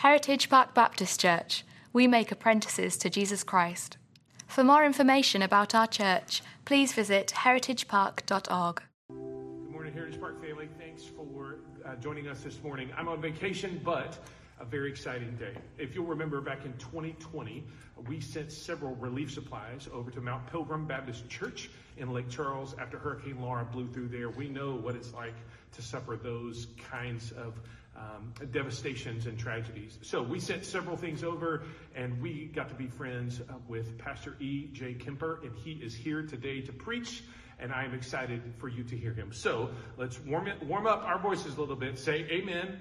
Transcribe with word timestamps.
Heritage 0.00 0.48
Park 0.48 0.72
Baptist 0.72 1.20
Church. 1.20 1.62
We 1.92 2.06
make 2.06 2.32
apprentices 2.32 2.96
to 2.96 3.10
Jesus 3.10 3.44
Christ. 3.44 3.98
For 4.46 4.64
more 4.64 4.82
information 4.82 5.42
about 5.42 5.74
our 5.74 5.86
church, 5.86 6.40
please 6.64 6.94
visit 6.94 7.34
heritagepark.org. 7.36 8.82
Good 9.10 9.70
morning, 9.70 9.92
Heritage 9.92 10.18
Park 10.18 10.42
family. 10.42 10.70
Thanks 10.78 11.04
for 11.04 11.56
uh, 11.84 11.96
joining 11.96 12.28
us 12.28 12.40
this 12.40 12.62
morning. 12.62 12.88
I'm 12.96 13.08
on 13.08 13.20
vacation, 13.20 13.78
but 13.84 14.18
a 14.58 14.64
very 14.64 14.88
exciting 14.88 15.36
day. 15.36 15.52
If 15.76 15.94
you'll 15.94 16.06
remember, 16.06 16.40
back 16.40 16.64
in 16.64 16.72
2020, 16.78 17.62
we 18.08 18.20
sent 18.20 18.50
several 18.50 18.94
relief 18.94 19.30
supplies 19.30 19.86
over 19.92 20.10
to 20.12 20.22
Mount 20.22 20.46
Pilgrim 20.46 20.86
Baptist 20.86 21.28
Church 21.28 21.68
in 21.98 22.10
Lake 22.10 22.30
Charles 22.30 22.74
after 22.78 22.98
Hurricane 22.98 23.38
Laura 23.42 23.66
blew 23.66 23.86
through 23.86 24.08
there. 24.08 24.30
We 24.30 24.48
know 24.48 24.76
what 24.76 24.96
it's 24.96 25.12
like 25.12 25.34
to 25.72 25.82
suffer 25.82 26.16
those 26.16 26.66
kinds 26.90 27.32
of 27.32 27.60
um, 27.96 28.32
devastations 28.50 29.26
and 29.26 29.38
tragedies. 29.38 29.98
So 30.02 30.22
we 30.22 30.40
sent 30.40 30.64
several 30.64 30.96
things 30.96 31.22
over, 31.22 31.64
and 31.94 32.20
we 32.22 32.46
got 32.46 32.68
to 32.68 32.74
be 32.74 32.86
friends 32.86 33.40
uh, 33.40 33.54
with 33.68 33.98
Pastor 33.98 34.36
E. 34.40 34.68
J. 34.72 34.94
Kemper, 34.94 35.40
and 35.42 35.54
he 35.56 35.72
is 35.72 35.94
here 35.94 36.22
today 36.22 36.60
to 36.62 36.72
preach. 36.72 37.22
And 37.58 37.72
I 37.72 37.84
am 37.84 37.92
excited 37.92 38.40
for 38.56 38.68
you 38.68 38.84
to 38.84 38.96
hear 38.96 39.12
him. 39.12 39.32
So 39.32 39.70
let's 39.98 40.18
warm 40.20 40.48
it, 40.48 40.62
warm 40.62 40.86
up 40.86 41.02
our 41.04 41.18
voices 41.18 41.56
a 41.56 41.60
little 41.60 41.76
bit. 41.76 41.98
Say 41.98 42.26
Amen. 42.30 42.80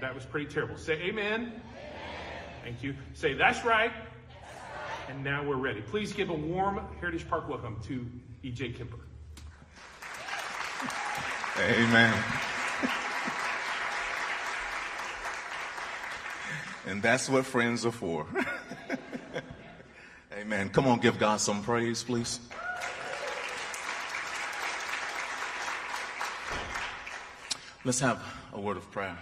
That 0.00 0.14
was 0.14 0.26
pretty 0.26 0.46
terrible. 0.46 0.76
Say 0.76 0.94
amen. 0.94 1.40
amen. 1.40 1.52
Thank 2.62 2.82
you. 2.82 2.94
Say 3.14 3.32
that's 3.32 3.64
right. 3.64 3.90
that's 3.90 4.34
right. 5.08 5.10
And 5.10 5.24
now 5.24 5.44
we're 5.44 5.56
ready. 5.56 5.80
Please 5.80 6.12
give 6.12 6.28
a 6.28 6.34
warm 6.34 6.80
Heritage 7.00 7.26
Park 7.28 7.48
welcome 7.48 7.80
to 7.84 8.06
E.J. 8.42 8.72
Kemper. 8.72 9.03
Amen. 11.56 12.24
and 16.86 17.02
that's 17.02 17.28
what 17.28 17.46
friends 17.46 17.86
are 17.86 17.92
for. 17.92 18.26
Amen. 20.36 20.68
Come 20.70 20.86
on, 20.86 20.98
give 20.98 21.18
God 21.18 21.40
some 21.40 21.62
praise, 21.62 22.02
please. 22.02 22.40
Let's 27.84 28.00
have 28.00 28.20
a 28.52 28.60
word 28.60 28.76
of 28.76 28.90
prayer. 28.90 29.18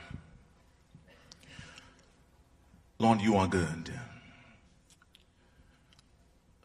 Lord, 2.99 3.21
you 3.21 3.37
are 3.37 3.47
good. 3.47 3.93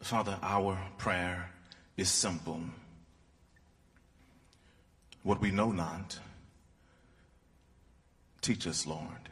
Father, 0.00 0.38
our 0.40 0.78
prayer 0.96 1.50
is 1.96 2.08
simple. 2.08 2.60
What 5.22 5.40
we 5.40 5.50
know 5.50 5.72
not, 5.72 6.18
teach 8.40 8.66
us, 8.66 8.86
Lord. 8.86 9.28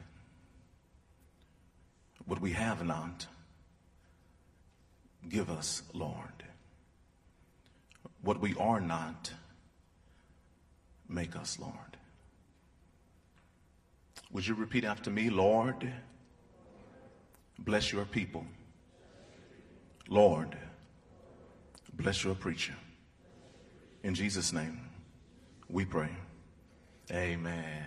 What 2.27 2.41
we 2.41 2.53
have 2.53 2.84
not, 2.84 3.27
give 5.28 5.48
us, 5.48 5.83
Lord. 5.93 6.45
What 8.23 8.41
we 8.41 8.55
are 8.56 8.81
not, 8.81 9.33
make 11.09 11.37
us, 11.37 11.59
Lord. 11.61 11.73
Would 14.33 14.47
you 14.47 14.55
repeat 14.55 14.84
after 14.84 15.11
me, 15.11 15.31
Lord? 15.31 15.93
Bless 17.59 17.93
your 17.93 18.05
people. 18.05 18.45
Lord, 20.09 20.56
bless 21.95 22.23
your 22.23 22.34
preacher. 22.34 22.75
In 24.03 24.15
Jesus' 24.15 24.53
name, 24.53 24.86
we 25.69 25.84
pray. 25.84 26.11
Amen. 27.11 27.86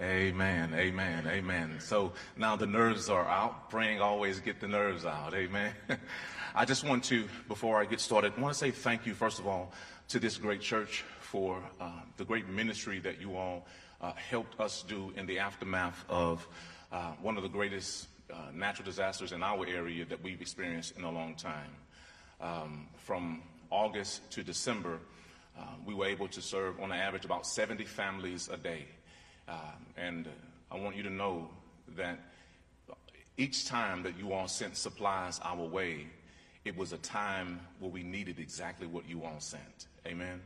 Amen. 0.00 0.74
Amen. 0.74 1.26
Amen. 1.26 1.76
So 1.78 2.12
now 2.36 2.56
the 2.56 2.66
nerves 2.66 3.08
are 3.08 3.26
out. 3.26 3.70
Praying 3.70 4.00
always 4.00 4.40
get 4.40 4.60
the 4.60 4.68
nerves 4.68 5.04
out. 5.04 5.34
Amen. 5.34 5.72
I 6.54 6.64
just 6.64 6.84
want 6.84 7.04
to, 7.04 7.28
before 7.48 7.80
I 7.80 7.84
get 7.84 8.00
started, 8.00 8.36
want 8.36 8.52
to 8.52 8.58
say 8.58 8.70
thank 8.70 9.06
you, 9.06 9.14
first 9.14 9.38
of 9.38 9.46
all, 9.46 9.72
to 10.08 10.18
this 10.18 10.36
great 10.36 10.60
church 10.60 11.04
for 11.20 11.62
uh, 11.80 11.90
the 12.16 12.24
great 12.24 12.48
ministry 12.48 12.98
that 13.00 13.20
you 13.20 13.36
all 13.36 13.66
uh, 14.00 14.12
helped 14.12 14.60
us 14.60 14.84
do 14.86 15.12
in 15.16 15.26
the 15.26 15.38
aftermath 15.38 16.04
of 16.08 16.46
uh, 16.92 17.12
one 17.22 17.36
of 17.36 17.42
the 17.42 17.48
greatest 17.48 18.08
uh, 18.32 18.36
natural 18.52 18.84
disasters 18.84 19.32
in 19.32 19.42
our 19.42 19.66
area 19.66 20.04
that 20.04 20.22
we've 20.22 20.40
experienced 20.40 20.96
in 20.96 21.04
a 21.04 21.10
long 21.10 21.34
time. 21.34 21.70
Um, 22.40 22.88
from 22.96 23.42
August 23.70 24.30
to 24.32 24.42
December, 24.42 24.98
uh, 25.58 25.62
we 25.84 25.94
were 25.94 26.06
able 26.06 26.28
to 26.28 26.42
serve 26.42 26.80
on 26.80 26.92
average 26.92 27.24
about 27.24 27.46
70 27.46 27.84
families 27.84 28.48
a 28.52 28.56
day. 28.56 28.86
Um, 29.48 29.86
and 29.96 30.28
I 30.70 30.78
want 30.78 30.96
you 30.96 31.02
to 31.04 31.10
know 31.10 31.48
that 31.96 32.18
each 33.36 33.66
time 33.66 34.02
that 34.04 34.18
you 34.18 34.32
all 34.32 34.48
sent 34.48 34.76
supplies 34.76 35.40
our 35.42 35.64
way, 35.64 36.06
it 36.64 36.76
was 36.76 36.92
a 36.92 36.98
time 36.98 37.60
where 37.78 37.90
we 37.90 38.02
needed 38.02 38.38
exactly 38.38 38.86
what 38.86 39.08
you 39.08 39.24
all 39.24 39.40
sent. 39.40 39.88
Amen. 40.06 40.40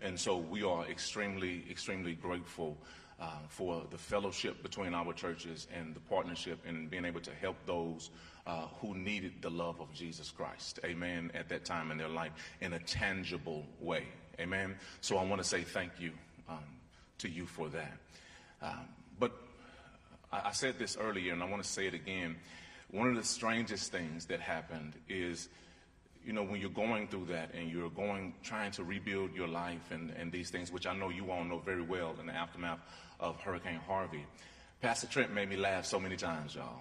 And 0.00 0.18
so 0.18 0.36
we 0.36 0.62
are 0.64 0.84
extremely, 0.86 1.64
extremely 1.70 2.14
grateful 2.14 2.76
uh, 3.20 3.26
for 3.48 3.82
the 3.90 3.98
fellowship 3.98 4.62
between 4.62 4.94
our 4.94 5.12
churches 5.12 5.68
and 5.72 5.94
the 5.94 6.00
partnership 6.00 6.58
and 6.66 6.90
being 6.90 7.04
able 7.04 7.20
to 7.20 7.30
help 7.40 7.56
those 7.66 8.10
uh, 8.46 8.66
who 8.80 8.96
needed 8.96 9.34
the 9.40 9.50
love 9.50 9.80
of 9.80 9.92
Jesus 9.92 10.30
Christ, 10.30 10.80
amen, 10.84 11.30
at 11.34 11.48
that 11.48 11.64
time 11.64 11.92
in 11.92 11.98
their 11.98 12.08
life 12.08 12.32
in 12.60 12.72
a 12.72 12.80
tangible 12.80 13.64
way, 13.80 14.08
amen. 14.42 14.76
So 15.00 15.16
I 15.16 15.24
want 15.24 15.42
to 15.42 15.48
say 15.48 15.62
thank 15.62 15.92
you 15.98 16.12
um, 16.48 16.58
to 17.18 17.28
you 17.28 17.46
for 17.46 17.68
that. 17.70 17.92
Um, 18.60 18.88
but 19.18 19.32
I, 20.32 20.48
I 20.48 20.52
said 20.52 20.78
this 20.78 20.96
earlier, 21.00 21.32
and 21.32 21.42
I 21.42 21.46
want 21.46 21.62
to 21.62 21.68
say 21.68 21.86
it 21.86 21.94
again. 21.94 22.36
One 22.90 23.08
of 23.08 23.16
the 23.16 23.24
strangest 23.24 23.90
things 23.90 24.26
that 24.26 24.40
happened 24.40 24.92
is 25.08 25.48
you 26.24 26.32
know, 26.32 26.42
when 26.42 26.60
you're 26.60 26.70
going 26.70 27.08
through 27.08 27.26
that 27.26 27.52
and 27.54 27.70
you're 27.70 27.90
going, 27.90 28.34
trying 28.42 28.70
to 28.72 28.84
rebuild 28.84 29.34
your 29.34 29.48
life 29.48 29.90
and, 29.90 30.10
and 30.10 30.30
these 30.30 30.50
things, 30.50 30.70
which 30.70 30.86
I 30.86 30.94
know 30.94 31.08
you 31.08 31.30
all 31.30 31.44
know 31.44 31.58
very 31.58 31.82
well 31.82 32.14
in 32.20 32.26
the 32.26 32.32
aftermath 32.32 32.78
of 33.18 33.40
Hurricane 33.40 33.80
Harvey, 33.86 34.24
Pastor 34.80 35.06
Trent 35.06 35.32
made 35.32 35.48
me 35.48 35.56
laugh 35.56 35.84
so 35.84 35.98
many 35.98 36.16
times, 36.16 36.54
y'all. 36.54 36.80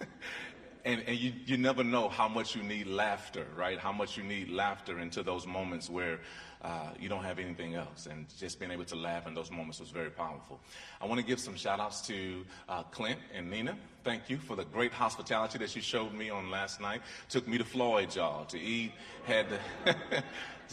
and, 0.88 1.02
and 1.06 1.18
you, 1.18 1.32
you 1.44 1.58
never 1.58 1.84
know 1.84 2.08
how 2.08 2.28
much 2.28 2.56
you 2.56 2.62
need 2.62 2.86
laughter, 2.86 3.46
right? 3.54 3.78
How 3.78 3.92
much 3.92 4.16
you 4.16 4.22
need 4.22 4.48
laughter 4.48 4.98
into 5.00 5.22
those 5.22 5.46
moments 5.46 5.90
where 5.90 6.18
uh, 6.62 6.88
you 6.98 7.10
don't 7.10 7.22
have 7.22 7.38
anything 7.38 7.74
else. 7.74 8.06
And 8.06 8.26
just 8.38 8.58
being 8.58 8.72
able 8.72 8.86
to 8.86 8.96
laugh 8.96 9.26
in 9.26 9.34
those 9.34 9.50
moments 9.50 9.80
was 9.80 9.90
very 9.90 10.10
powerful. 10.10 10.58
I 11.00 11.06
want 11.06 11.20
to 11.20 11.26
give 11.26 11.40
some 11.40 11.56
shout 11.56 11.78
outs 11.78 12.00
to 12.08 12.42
uh, 12.70 12.84
Clint 12.84 13.20
and 13.34 13.50
Nina. 13.50 13.76
Thank 14.02 14.30
you 14.30 14.38
for 14.38 14.56
the 14.56 14.64
great 14.64 14.92
hospitality 14.92 15.58
that 15.58 15.76
you 15.76 15.82
showed 15.82 16.14
me 16.14 16.30
on 16.30 16.50
last 16.50 16.80
night. 16.80 17.02
Took 17.28 17.46
me 17.46 17.58
to 17.58 17.64
Floyd, 17.64 18.16
y'all, 18.16 18.46
to 18.46 18.58
eat. 18.58 18.92
Had 19.24 19.46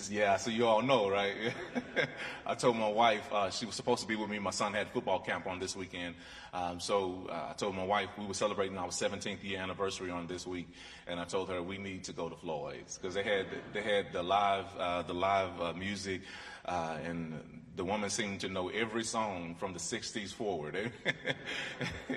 yeah, 0.09 0.37
so 0.37 0.49
you 0.51 0.65
all 0.67 0.81
know, 0.81 1.09
right? 1.09 1.33
I 2.45 2.55
told 2.55 2.77
my 2.77 2.87
wife 2.87 3.27
uh, 3.31 3.49
she 3.49 3.65
was 3.65 3.75
supposed 3.75 4.01
to 4.01 4.07
be 4.07 4.15
with 4.15 4.29
me. 4.29 4.39
My 4.39 4.51
son 4.51 4.73
had 4.73 4.89
football 4.89 5.19
camp 5.19 5.47
on 5.47 5.59
this 5.59 5.75
weekend. 5.75 6.15
Um, 6.53 6.79
so 6.79 7.27
uh, 7.29 7.47
I 7.49 7.53
told 7.53 7.75
my 7.75 7.83
wife 7.83 8.09
we 8.17 8.25
were 8.25 8.33
celebrating 8.33 8.77
our 8.77 8.87
17th 8.87 9.43
year 9.43 9.59
anniversary 9.59 10.11
on 10.11 10.27
this 10.27 10.45
week, 10.45 10.67
and 11.07 11.19
I 11.19 11.25
told 11.25 11.49
her 11.49 11.61
we 11.61 11.77
need 11.77 12.03
to 12.05 12.13
go 12.13 12.29
to 12.29 12.35
Floyd's 12.35 12.97
because 12.97 13.13
they 13.13 13.23
had 13.23 13.47
they 13.73 13.81
had 13.81 14.13
the 14.13 14.23
live 14.23 14.65
uh, 14.77 15.01
the 15.03 15.13
live 15.13 15.61
uh, 15.61 15.73
music, 15.73 16.21
uh, 16.65 16.97
and 17.03 17.61
the 17.75 17.83
woman 17.83 18.09
seemed 18.09 18.39
to 18.41 18.49
know 18.49 18.69
every 18.69 19.03
song 19.03 19.55
from 19.55 19.73
the 19.73 19.79
60s 19.79 20.33
forward. 20.33 20.91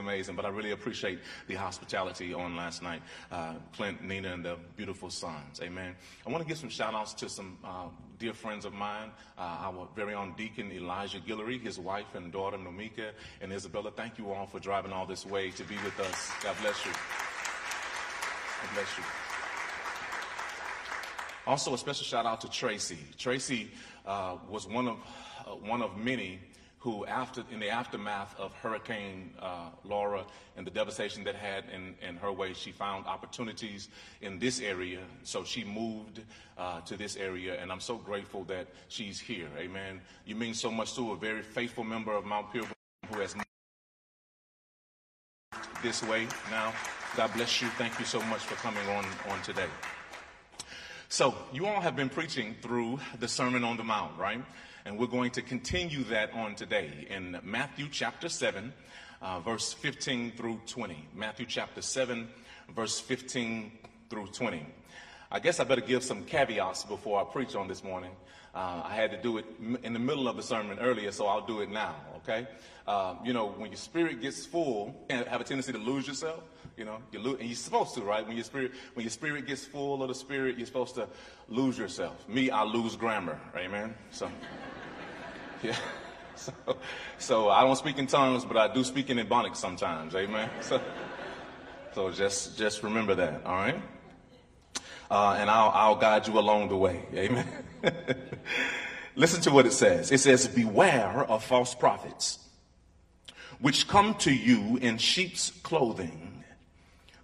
amazing, 0.00 0.34
but 0.34 0.44
I 0.44 0.48
really 0.48 0.72
appreciate 0.72 1.20
the 1.46 1.54
hospitality 1.54 2.34
on 2.34 2.56
last 2.56 2.82
night. 2.82 3.02
Uh, 3.30 3.54
Clint, 3.74 4.02
Nina, 4.02 4.32
and 4.32 4.44
the 4.44 4.56
beautiful 4.76 5.10
sons. 5.10 5.60
Amen. 5.62 5.94
I 6.26 6.30
want 6.30 6.42
to 6.42 6.48
give 6.48 6.58
some 6.58 6.68
shout 6.68 6.94
outs 6.94 7.14
to 7.14 7.28
some 7.28 7.58
uh, 7.64 7.86
dear 8.18 8.34
friends 8.34 8.64
of 8.64 8.74
mine, 8.74 9.10
uh, 9.38 9.66
our 9.66 9.88
very 9.96 10.14
own 10.14 10.34
deacon 10.36 10.72
Elijah 10.72 11.20
Guillory, 11.20 11.60
his 11.60 11.78
wife 11.78 12.14
and 12.14 12.32
daughter 12.32 12.58
Nomika, 12.58 13.12
and 13.40 13.52
Isabella. 13.52 13.90
Thank 13.90 14.18
you 14.18 14.32
all 14.32 14.46
for 14.46 14.58
driving 14.58 14.92
all 14.92 15.06
this 15.06 15.24
way 15.24 15.50
to 15.50 15.64
be 15.64 15.76
with 15.84 15.98
us. 16.00 16.30
God 16.42 16.56
bless 16.60 16.84
you. 16.84 16.92
God 16.92 18.74
bless 18.74 18.98
you. 18.98 19.04
Also, 21.46 21.72
a 21.72 21.78
special 21.78 22.04
shout 22.04 22.26
out 22.26 22.40
to 22.42 22.50
Tracy. 22.50 22.98
Tracy 23.16 23.70
uh, 24.06 24.36
was 24.48 24.66
one 24.66 24.86
of, 24.86 24.96
uh, 25.46 25.50
one 25.52 25.82
of 25.82 25.96
many 25.96 26.38
who, 26.80 27.04
after, 27.04 27.44
in 27.52 27.60
the 27.60 27.68
aftermath 27.68 28.34
of 28.38 28.54
Hurricane 28.54 29.34
uh, 29.38 29.68
Laura 29.84 30.24
and 30.56 30.66
the 30.66 30.70
devastation 30.70 31.24
that 31.24 31.34
had 31.34 31.64
in, 31.74 31.94
in 32.06 32.16
her 32.16 32.32
way, 32.32 32.54
she 32.54 32.72
found 32.72 33.06
opportunities 33.06 33.88
in 34.22 34.38
this 34.38 34.60
area. 34.60 35.00
So 35.22 35.44
she 35.44 35.62
moved 35.62 36.22
uh, 36.56 36.80
to 36.80 36.96
this 36.96 37.16
area, 37.16 37.60
and 37.60 37.70
I'm 37.70 37.80
so 37.80 37.96
grateful 37.96 38.44
that 38.44 38.66
she's 38.88 39.20
here. 39.20 39.48
Amen. 39.58 40.00
You 40.24 40.36
mean 40.36 40.54
so 40.54 40.70
much 40.70 40.94
to 40.94 41.12
a 41.12 41.16
very 41.16 41.42
faithful 41.42 41.84
member 41.84 42.12
of 42.12 42.24
Mount 42.24 42.50
Pilgrim 42.50 42.72
who 43.12 43.20
has 43.20 43.36
moved 43.36 43.46
this 45.82 46.02
way 46.02 46.26
now. 46.50 46.72
God 47.14 47.30
bless 47.34 47.60
you. 47.60 47.68
Thank 47.68 47.98
you 47.98 48.06
so 48.06 48.22
much 48.22 48.40
for 48.40 48.54
coming 48.54 48.86
on, 48.88 49.04
on 49.28 49.42
today. 49.42 49.68
So, 51.10 51.34
you 51.52 51.66
all 51.66 51.80
have 51.80 51.96
been 51.96 52.08
preaching 52.08 52.54
through 52.62 53.00
the 53.18 53.28
Sermon 53.28 53.64
on 53.64 53.76
the 53.76 53.84
Mount, 53.84 54.16
right? 54.16 54.40
And 54.86 54.98
we're 54.98 55.06
going 55.06 55.30
to 55.32 55.42
continue 55.42 56.04
that 56.04 56.32
on 56.32 56.54
today 56.54 57.06
in 57.10 57.38
Matthew 57.42 57.86
chapter 57.90 58.30
7, 58.30 58.72
uh, 59.20 59.40
verse 59.40 59.74
15 59.74 60.32
through 60.32 60.58
20. 60.66 61.06
Matthew 61.14 61.44
chapter 61.46 61.82
7, 61.82 62.26
verse 62.74 62.98
15 62.98 63.72
through 64.08 64.28
20. 64.28 64.64
I 65.30 65.38
guess 65.38 65.60
I 65.60 65.64
better 65.64 65.82
give 65.82 66.02
some 66.02 66.24
caveats 66.24 66.84
before 66.84 67.20
I 67.20 67.24
preach 67.24 67.54
on 67.54 67.68
this 67.68 67.84
morning. 67.84 68.12
Uh, 68.54 68.80
I 68.84 68.94
had 68.94 69.10
to 69.10 69.18
do 69.20 69.36
it 69.36 69.44
in 69.82 69.92
the 69.92 69.98
middle 69.98 70.26
of 70.28 70.36
the 70.36 70.42
sermon 70.42 70.78
earlier, 70.78 71.12
so 71.12 71.26
I'll 71.26 71.46
do 71.46 71.60
it 71.60 71.70
now, 71.70 71.94
okay? 72.16 72.48
Uh, 72.86 73.16
you 73.22 73.34
know, 73.34 73.48
when 73.48 73.70
your 73.70 73.78
spirit 73.78 74.22
gets 74.22 74.46
full, 74.46 75.06
you 75.10 75.16
have 75.16 75.42
a 75.42 75.44
tendency 75.44 75.72
to 75.72 75.78
lose 75.78 76.08
yourself. 76.08 76.42
You 76.80 76.86
know, 76.86 76.96
you 77.12 77.18
lose, 77.18 77.38
and 77.40 77.46
you're 77.46 77.56
supposed 77.56 77.94
to, 77.96 78.00
right? 78.00 78.26
When 78.26 78.36
your 78.36 78.44
spirit, 78.44 78.72
when 78.94 79.04
your 79.04 79.10
spirit 79.10 79.46
gets 79.46 79.66
full 79.66 80.02
of 80.02 80.08
the 80.08 80.14
spirit, 80.14 80.56
you're 80.56 80.66
supposed 80.66 80.94
to 80.94 81.08
lose 81.46 81.76
yourself. 81.76 82.26
Me, 82.26 82.48
I 82.48 82.62
lose 82.62 82.96
grammar, 82.96 83.38
amen. 83.54 83.94
So, 84.10 84.30
yeah. 85.62 85.76
So, 86.36 86.52
so 87.18 87.48
I 87.50 87.64
don't 87.64 87.76
speak 87.76 87.98
in 87.98 88.06
tongues, 88.06 88.46
but 88.46 88.56
I 88.56 88.72
do 88.72 88.82
speak 88.82 89.10
in 89.10 89.18
Ebonics 89.18 89.56
sometimes, 89.56 90.14
amen. 90.14 90.48
So, 90.62 90.80
so 91.92 92.10
just 92.12 92.56
just 92.56 92.82
remember 92.82 93.14
that, 93.16 93.44
all 93.44 93.56
right? 93.56 93.82
Uh, 95.10 95.36
and 95.38 95.50
I'll 95.50 95.72
I'll 95.74 95.96
guide 95.96 96.28
you 96.28 96.38
along 96.38 96.70
the 96.70 96.78
way, 96.78 97.04
amen. 97.12 97.46
Listen 99.16 99.42
to 99.42 99.50
what 99.50 99.66
it 99.66 99.74
says. 99.74 100.10
It 100.12 100.20
says, 100.20 100.48
"Beware 100.48 101.26
of 101.28 101.44
false 101.44 101.74
prophets." 101.74 102.38
which 103.60 103.86
come 103.86 104.14
to 104.14 104.32
you 104.32 104.78
in 104.78 104.96
sheep's 104.96 105.50
clothing, 105.62 106.29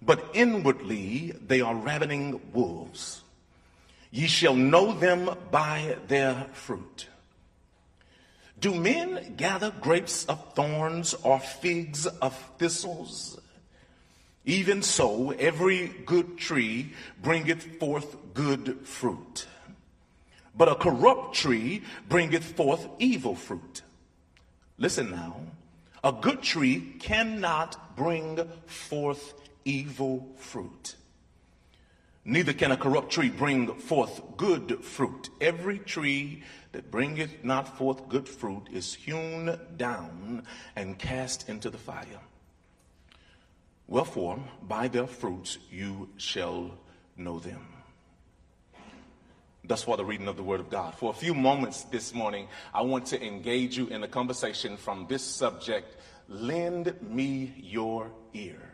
but 0.01 0.29
inwardly 0.33 1.33
they 1.45 1.61
are 1.61 1.75
ravening 1.75 2.39
wolves. 2.53 3.21
Ye 4.11 4.27
shall 4.27 4.55
know 4.55 4.93
them 4.93 5.29
by 5.51 5.97
their 6.07 6.47
fruit. 6.53 7.07
Do 8.59 8.73
men 8.73 9.35
gather 9.37 9.71
grapes 9.81 10.25
of 10.25 10.53
thorns 10.53 11.13
or 11.13 11.39
figs 11.39 12.07
of 12.07 12.33
thistles? 12.57 13.39
Even 14.45 14.81
so, 14.81 15.31
every 15.31 15.89
good 16.05 16.37
tree 16.37 16.93
bringeth 17.21 17.79
forth 17.79 18.15
good 18.33 18.87
fruit. 18.87 19.45
But 20.55 20.69
a 20.69 20.75
corrupt 20.75 21.35
tree 21.35 21.83
bringeth 22.07 22.55
forth 22.55 22.87
evil 22.97 23.35
fruit. 23.35 23.83
Listen 24.77 25.11
now. 25.11 25.41
A 26.03 26.11
good 26.11 26.41
tree 26.41 26.95
cannot 26.99 27.95
bring 27.95 28.39
forth 28.65 29.33
evil 29.67 30.33
fruit. 30.37 30.95
Neither 32.23 32.53
can 32.53 32.71
a 32.71 32.77
corrupt 32.77 33.11
tree 33.11 33.29
bring 33.29 33.73
forth 33.75 34.21
good 34.37 34.83
fruit. 34.83 35.29
Every 35.39 35.79
tree 35.79 36.43
that 36.71 36.91
bringeth 36.91 37.43
not 37.43 37.77
forth 37.77 38.09
good 38.09 38.27
fruit 38.27 38.67
is 38.71 38.93
hewn 38.93 39.57
down 39.77 40.43
and 40.75 40.97
cast 40.97 41.47
into 41.47 41.69
the 41.69 41.77
fire. 41.77 42.21
Wherefore, 43.87 44.39
by 44.61 44.87
their 44.87 45.07
fruits 45.07 45.57
you 45.71 46.09
shall 46.17 46.71
know 47.15 47.39
them. 47.39 47.65
Thus 49.63 49.83
far, 49.83 49.97
the 49.97 50.05
reading 50.05 50.29
of 50.29 50.37
the 50.37 50.43
Word 50.43 50.61
of 50.61 50.69
God. 50.69 50.95
For 50.95 51.11
a 51.11 51.13
few 51.13 51.33
moments 51.33 51.83
this 51.83 52.13
morning, 52.13 52.47
I 52.73 52.81
want 52.83 53.07
to 53.07 53.21
engage 53.21 53.77
you 53.77 53.87
in 53.87 54.03
a 54.03 54.07
conversation 54.07 54.77
from 54.77 55.07
this 55.09 55.23
subject 55.23 55.95
Lend 56.29 56.93
me 57.01 57.53
your 57.57 58.11
ear. 58.33 58.66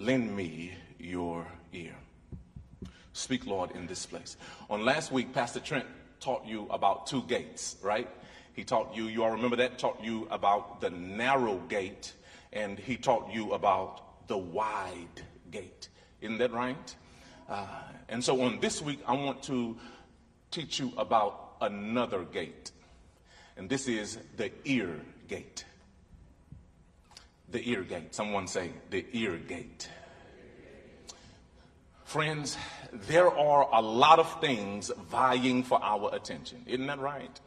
Lend 0.00 0.36
me 0.36 0.72
your 1.00 1.44
ear. 1.72 1.96
Speak, 3.12 3.46
Lord, 3.46 3.72
in 3.72 3.88
this 3.88 4.06
place. 4.06 4.36
On 4.70 4.84
last 4.84 5.10
week, 5.10 5.32
Pastor 5.34 5.58
Trent 5.58 5.86
taught 6.20 6.46
you 6.46 6.68
about 6.70 7.08
two 7.08 7.22
gates, 7.22 7.76
right? 7.82 8.08
He 8.52 8.62
taught 8.62 8.94
you, 8.94 9.06
you 9.08 9.24
all 9.24 9.32
remember 9.32 9.56
that, 9.56 9.76
taught 9.76 10.00
you 10.00 10.28
about 10.30 10.80
the 10.80 10.90
narrow 10.90 11.56
gate, 11.68 12.12
and 12.52 12.78
he 12.78 12.96
taught 12.96 13.32
you 13.32 13.54
about 13.54 14.28
the 14.28 14.38
wide 14.38 15.20
gate. 15.50 15.88
Isn't 16.20 16.38
that 16.38 16.52
right? 16.52 16.94
Uh, 17.48 17.66
and 18.08 18.22
so 18.22 18.40
on 18.42 18.60
this 18.60 18.80
week, 18.80 19.00
I 19.04 19.14
want 19.14 19.42
to 19.44 19.76
teach 20.52 20.78
you 20.78 20.92
about 20.96 21.56
another 21.60 22.22
gate. 22.22 22.70
And 23.56 23.68
this 23.68 23.88
is 23.88 24.18
the 24.36 24.52
ear 24.64 25.00
gate. 25.26 25.64
The 27.50 27.68
ear 27.70 27.82
gate. 27.82 28.14
Someone 28.14 28.46
say, 28.46 28.70
the 28.90 29.06
ear 29.12 29.36
gate. 29.36 29.88
Friends, 32.04 32.56
there 32.92 33.30
are 33.30 33.68
a 33.72 33.82
lot 33.82 34.18
of 34.18 34.40
things 34.40 34.90
vying 35.10 35.62
for 35.62 35.82
our 35.82 36.14
attention. 36.14 36.62
Isn't 36.66 36.86
that 36.86 36.98
right? 36.98 37.40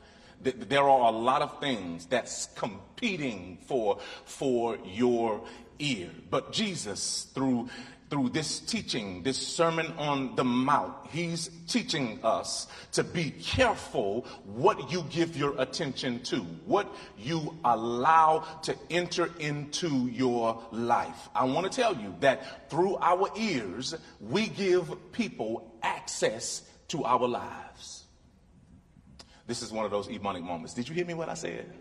There 0.44 0.88
are 0.88 1.14
a 1.14 1.16
lot 1.16 1.42
of 1.42 1.60
things 1.60 2.06
that's 2.08 2.48
competing 2.56 3.60
for, 3.68 4.00
for 4.26 4.78
your 4.86 5.42
ear. 5.80 6.10
But 6.30 6.52
Jesus, 6.52 7.28
through 7.34 7.70
through 8.12 8.28
this 8.28 8.60
teaching, 8.60 9.24
this 9.24 9.38
Sermon 9.38 9.88
on 9.98 10.36
the 10.36 10.44
Mount, 10.44 10.94
he's 11.12 11.50
teaching 11.66 12.20
us 12.24 12.68
to 12.92 13.06
be 13.06 13.32
careful 13.32 14.26
what 14.44 14.92
you 14.92 15.06
give 15.10 15.38
your 15.38 15.56
attention 15.60 16.22
to, 16.24 16.40
what 16.66 16.94
you 17.18 17.58
allow 17.64 18.40
to 18.64 18.76
enter 18.90 19.30
into 19.40 20.08
your 20.08 20.62
life. 20.74 21.30
I 21.34 21.46
want 21.46 21.72
to 21.72 21.82
tell 21.82 21.96
you 21.96 22.14
that 22.20 22.70
through 22.70 22.98
our 22.98 23.30
ears, 23.38 23.96
we 24.20 24.48
give 24.48 24.94
people 25.14 25.72
access 25.82 26.64
to 26.90 27.06
our 27.06 27.26
lives. 27.26 28.04
This 29.48 29.62
is 29.62 29.72
one 29.72 29.86
of 29.86 29.92
those 29.92 30.10
ebonic 30.10 30.44
moments. 30.44 30.74
Did 30.74 30.90
you 30.90 30.96
hear 30.96 31.06
me 31.06 31.14
what 31.14 31.30
I 31.30 31.34
said? 31.36 31.74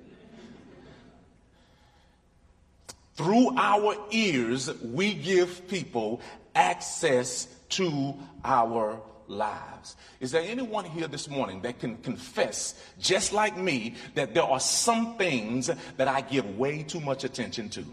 Through 3.21 3.55
our 3.59 3.99
ears, 4.13 4.71
we 4.83 5.13
give 5.13 5.69
people 5.69 6.23
access 6.55 7.49
to 7.69 8.15
our 8.43 8.99
lives. 9.29 9.95
Is 10.21 10.31
there 10.31 10.41
anyone 10.41 10.87
here 10.87 11.07
this 11.07 11.29
morning 11.29 11.61
that 11.61 11.81
can 11.81 11.99
confess, 11.99 12.83
just 12.99 13.35
like 13.35 13.59
me, 13.59 13.97
that 14.15 14.33
there 14.33 14.45
are 14.45 14.59
some 14.59 15.19
things 15.19 15.71
that 15.99 16.09
I 16.09 16.23
give 16.23 16.57
way 16.57 16.83
too 16.83 16.99
much 16.99 17.25
attention 17.25 17.69
to? 17.69 17.85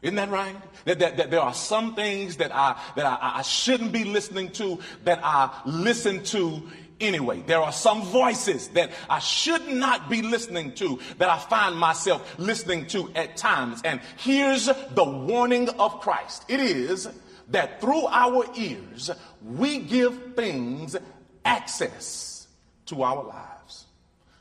Isn't 0.00 0.16
that 0.16 0.30
right? 0.30 0.56
That, 0.86 0.98
that, 1.00 1.18
that 1.18 1.30
there 1.30 1.42
are 1.42 1.52
some 1.52 1.94
things 1.94 2.38
that 2.38 2.54
I 2.54 2.80
that 2.94 3.04
I, 3.04 3.18
I 3.20 3.42
shouldn't 3.42 3.92
be 3.92 4.04
listening 4.04 4.50
to 4.52 4.78
that 5.04 5.20
I 5.22 5.50
listen 5.66 6.24
to 6.24 6.62
anyway. 7.00 7.42
There 7.46 7.60
are 7.60 7.72
some 7.72 8.02
voices 8.02 8.68
that 8.68 8.90
I 9.08 9.18
should 9.18 9.68
not 9.68 10.08
be 10.08 10.22
listening 10.22 10.74
to 10.74 10.98
that 11.18 11.28
I 11.28 11.38
find 11.38 11.76
myself 11.76 12.38
listening 12.38 12.86
to 12.88 13.10
at 13.14 13.36
times. 13.36 13.80
And 13.84 14.00
here's 14.18 14.66
the 14.66 15.04
warning 15.04 15.68
of 15.70 16.00
Christ 16.00 16.44
it 16.48 16.60
is 16.60 17.08
that 17.48 17.80
through 17.80 18.06
our 18.06 18.44
ears, 18.56 19.10
we 19.42 19.78
give 19.78 20.34
things 20.34 20.96
access 21.44 22.48
to 22.86 23.02
our 23.02 23.24
lives. 23.24 23.86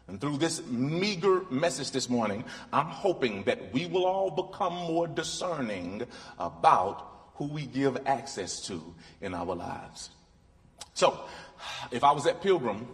And 0.07 0.21
through 0.21 0.37
this 0.37 0.65
meager 0.67 1.41
message 1.49 1.91
this 1.91 2.09
morning, 2.09 2.43
I'm 2.71 2.85
hoping 2.85 3.43
that 3.43 3.73
we 3.73 3.87
will 3.87 4.05
all 4.05 4.29
become 4.29 4.73
more 4.73 5.07
discerning 5.07 6.03
about 6.37 7.31
who 7.35 7.47
we 7.47 7.65
give 7.65 7.97
access 8.05 8.61
to 8.67 8.81
in 9.21 9.33
our 9.33 9.55
lives. 9.55 10.11
So, 10.93 11.25
if 11.91 12.03
I 12.03 12.11
was 12.11 12.27
at 12.27 12.41
Pilgrim, 12.41 12.87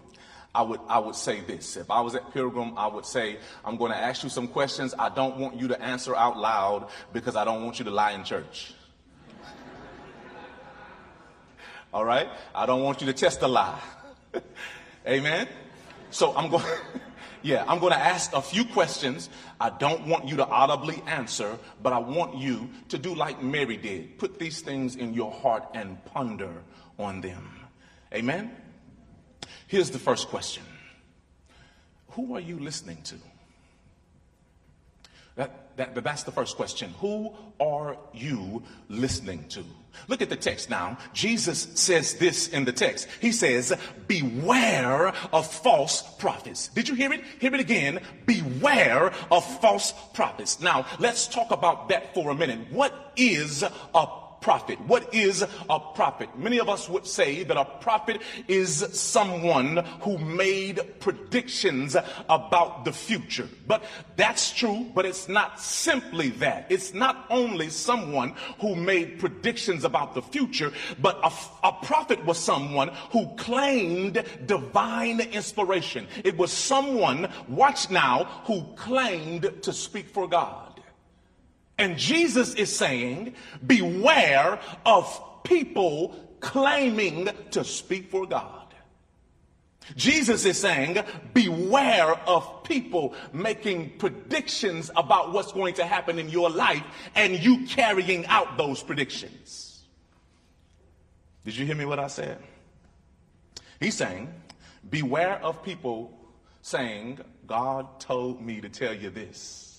I 0.54 0.64
would, 0.64 0.82
I 0.90 1.00
would 1.00 1.16
say 1.16 1.40
this. 1.42 1.78
If 1.78 1.90
I 1.90 2.02
was 2.02 2.14
at 2.14 2.34
Pilgrim, 2.34 2.78
I 2.78 2.88
would 2.88 3.06
say, 3.06 3.38
I'm 3.64 3.78
going 3.78 3.92
to 3.92 3.98
ask 3.98 4.24
you 4.24 4.30
some 4.30 4.50
questions 4.50 4.94
I 5.00 5.10
don't 5.10 5.38
want 5.38 5.60
you 5.60 5.70
to 5.70 5.82
answer 5.82 6.16
out 6.16 6.38
loud 6.38 6.90
because 7.14 7.38
I 7.38 7.46
don't 7.46 7.64
want 7.64 7.80
you 7.80 7.86
to 7.86 7.92
lie 7.92 8.12
in 8.12 8.26
church. 8.26 8.74
All 11.94 12.04
right? 12.04 12.28
I 12.54 12.66
don't 12.66 12.84
want 12.84 13.00
you 13.00 13.08
to 13.08 13.14
test 13.14 13.42
a 13.44 13.48
lie. 13.48 13.80
Amen? 15.08 15.48
So 16.10 16.36
I'm 16.36 16.50
going, 16.50 16.66
yeah, 17.42 17.64
I'm 17.66 17.80
going 17.80 17.94
to 17.94 18.00
ask 18.00 18.34
a 18.34 18.42
few 18.42 18.66
questions. 18.66 19.30
I 19.58 19.70
don't 19.70 20.06
want 20.06 20.28
you 20.28 20.36
to 20.36 20.46
audibly 20.46 21.02
answer, 21.08 21.58
but 21.82 21.94
I 21.94 22.00
want 22.00 22.36
you 22.36 22.70
to 22.90 22.98
do 22.98 23.16
like 23.16 23.42
Mary 23.42 23.78
did. 23.78 24.18
Put 24.18 24.38
these 24.38 24.60
things 24.60 24.98
in 24.98 25.14
your 25.14 25.32
heart 25.32 25.64
and 25.74 26.04
ponder 26.04 26.52
on 27.00 27.22
them. 27.22 27.50
Amen? 28.14 28.52
Here's 29.72 29.90
the 29.90 30.00
first 30.00 30.28
question 30.28 30.64
Who 32.10 32.36
are 32.36 32.42
you 32.42 32.60
listening 32.60 32.98
to? 33.04 33.16
That, 35.38 35.78
that, 35.78 36.04
that's 36.04 36.24
the 36.24 36.32
first 36.34 36.58
question. 36.58 36.94
Who 37.00 37.34
are 37.58 37.96
you 38.14 38.64
listening 38.90 39.48
to? 39.48 39.64
Look 40.10 40.22
at 40.22 40.30
the 40.30 40.36
text 40.36 40.70
now. 40.70 40.98
Jesus 41.14 41.70
says 41.76 42.16
this 42.16 42.50
in 42.50 42.66
the 42.66 42.74
text. 42.74 43.08
He 43.22 43.32
says, 43.32 43.74
Beware 44.08 45.14
of 45.32 45.50
false 45.50 46.02
prophets. 46.18 46.68
Did 46.68 46.90
you 46.90 46.96
hear 46.96 47.14
it? 47.14 47.24
Hear 47.40 47.54
it 47.56 47.62
again. 47.62 48.02
Beware 48.26 49.14
of 49.32 49.62
false 49.62 49.94
prophets. 50.14 50.60
Now, 50.60 50.86
let's 51.00 51.28
talk 51.28 51.52
about 51.52 51.88
that 51.88 52.14
for 52.14 52.30
a 52.30 52.36
minute. 52.36 52.60
What 52.74 53.14
is 53.16 53.64
a 53.64 54.08
prophet. 54.42 54.80
What 54.88 55.14
is 55.14 55.44
a 55.70 55.80
prophet? 55.80 56.30
Many 56.38 56.60
of 56.60 56.68
us 56.68 56.90
would 56.90 57.06
say 57.06 57.44
that 57.44 57.58
a 57.58 57.66
prophet 57.66 58.22
is 58.48 58.78
someone 58.92 59.78
who 60.02 60.18
made 60.18 61.00
predictions 61.00 61.96
about 62.28 62.84
the 62.84 62.92
future. 62.92 63.48
But 63.68 63.84
that's 64.16 64.52
true, 64.52 64.92
but 64.94 65.06
it's 65.06 65.30
not 65.30 65.60
simply 65.60 66.30
that. 66.30 66.68
It's 66.70 66.94
not 66.94 67.26
only 67.30 67.70
someone 67.70 68.34
who 68.60 68.76
made 68.76 69.20
predictions 69.20 69.84
about 69.84 70.16
the 70.16 70.22
future, 70.22 70.74
but 71.00 71.20
a, 71.24 71.32
a 71.68 71.72
prophet 71.84 72.26
was 72.26 72.38
someone 72.38 72.90
who 73.12 73.28
claimed 73.36 74.24
divine 74.46 75.20
inspiration. 75.20 76.08
It 76.24 76.38
was 76.38 76.52
someone, 76.52 77.30
watch 77.48 77.90
now, 77.90 78.26
who 78.46 78.64
claimed 78.76 79.52
to 79.62 79.74
speak 79.74 80.10
for 80.10 80.28
God. 80.28 80.71
And 81.82 81.98
Jesus 81.98 82.54
is 82.54 82.74
saying, 82.74 83.34
beware 83.66 84.60
of 84.86 85.44
people 85.44 86.16
claiming 86.40 87.28
to 87.50 87.64
speak 87.64 88.12
for 88.12 88.28
God. 88.28 88.68
Jesus 89.96 90.46
is 90.46 90.60
saying, 90.60 91.00
beware 91.34 92.14
of 92.30 92.64
people 92.64 93.16
making 93.34 93.98
predictions 93.98 94.92
about 94.96 95.34
what's 95.34 95.52
going 95.54 95.74
to 95.74 95.84
happen 95.84 96.20
in 96.20 96.30
your 96.30 96.52
life 96.52 96.84
and 97.16 97.44
you 97.44 97.66
carrying 97.66 98.28
out 98.28 98.60
those 98.60 98.84
predictions. 98.84 99.82
Did 101.44 101.56
you 101.56 101.66
hear 101.66 101.76
me 101.76 101.86
what 101.86 101.98
I 101.98 102.08
said? 102.08 102.38
He's 103.80 103.96
saying, 103.96 104.32
beware 104.88 105.44
of 105.44 105.64
people 105.64 106.16
saying, 106.62 107.22
God 107.48 108.00
told 108.00 108.40
me 108.40 108.62
to 108.62 108.70
tell 108.70 108.94
you 108.94 109.10
this. 109.10 109.71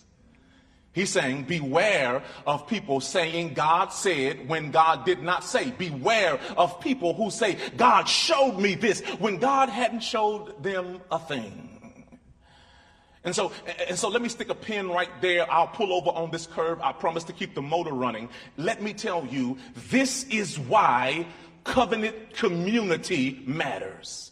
He's 0.92 1.10
saying, 1.10 1.44
beware 1.44 2.22
of 2.46 2.66
people 2.66 3.00
saying 3.00 3.54
God 3.54 3.88
said 3.92 4.46
when 4.46 4.70
God 4.70 5.06
did 5.06 5.22
not 5.22 5.42
say. 5.42 5.70
Beware 5.70 6.38
of 6.56 6.80
people 6.80 7.14
who 7.14 7.30
say, 7.30 7.56
God 7.76 8.04
showed 8.04 8.58
me 8.58 8.74
this 8.74 9.00
when 9.18 9.38
God 9.38 9.70
hadn't 9.70 10.02
showed 10.02 10.62
them 10.62 11.00
a 11.10 11.18
thing. 11.18 11.72
And 13.24 13.34
so, 13.34 13.52
and 13.88 13.96
so 13.96 14.08
let 14.08 14.20
me 14.20 14.28
stick 14.28 14.50
a 14.50 14.54
pin 14.54 14.88
right 14.88 15.08
there. 15.20 15.50
I'll 15.50 15.68
pull 15.68 15.92
over 15.92 16.10
on 16.10 16.30
this 16.30 16.46
curve. 16.46 16.80
I 16.82 16.92
promise 16.92 17.24
to 17.24 17.32
keep 17.32 17.54
the 17.54 17.62
motor 17.62 17.92
running. 17.92 18.28
Let 18.56 18.82
me 18.82 18.92
tell 18.92 19.24
you, 19.24 19.58
this 19.88 20.24
is 20.24 20.58
why 20.58 21.26
covenant 21.64 22.34
community 22.34 23.42
matters. 23.46 24.31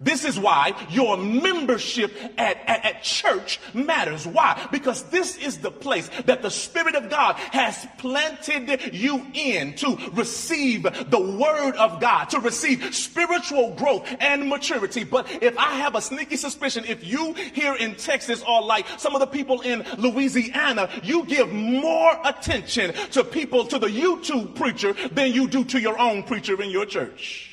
This 0.00 0.24
is 0.24 0.38
why 0.38 0.74
your 0.90 1.16
membership 1.16 2.14
at, 2.36 2.58
at, 2.66 2.84
at, 2.84 3.02
church 3.02 3.60
matters. 3.72 4.26
Why? 4.26 4.66
Because 4.70 5.02
this 5.04 5.36
is 5.36 5.58
the 5.58 5.70
place 5.70 6.10
that 6.26 6.42
the 6.42 6.50
Spirit 6.50 6.94
of 6.94 7.08
God 7.08 7.36
has 7.36 7.86
planted 7.98 8.94
you 8.94 9.24
in 9.32 9.74
to 9.76 9.96
receive 10.12 10.82
the 10.82 11.20
Word 11.20 11.76
of 11.76 12.00
God, 12.00 12.26
to 12.30 12.40
receive 12.40 12.94
spiritual 12.94 13.74
growth 13.74 14.06
and 14.20 14.48
maturity. 14.48 15.04
But 15.04 15.42
if 15.42 15.56
I 15.56 15.74
have 15.76 15.94
a 15.94 16.00
sneaky 16.00 16.36
suspicion, 16.36 16.84
if 16.86 17.04
you 17.04 17.34
here 17.34 17.74
in 17.74 17.94
Texas 17.94 18.42
are 18.46 18.62
like 18.62 18.86
some 18.98 19.14
of 19.14 19.20
the 19.20 19.26
people 19.26 19.60
in 19.62 19.84
Louisiana, 19.98 20.90
you 21.02 21.24
give 21.24 21.52
more 21.52 22.18
attention 22.24 22.92
to 23.12 23.24
people, 23.24 23.64
to 23.66 23.78
the 23.78 23.88
YouTube 23.88 24.54
preacher 24.56 24.92
than 25.12 25.32
you 25.32 25.48
do 25.48 25.64
to 25.64 25.80
your 25.80 25.98
own 25.98 26.22
preacher 26.22 26.60
in 26.60 26.70
your 26.70 26.86
church. 26.86 27.45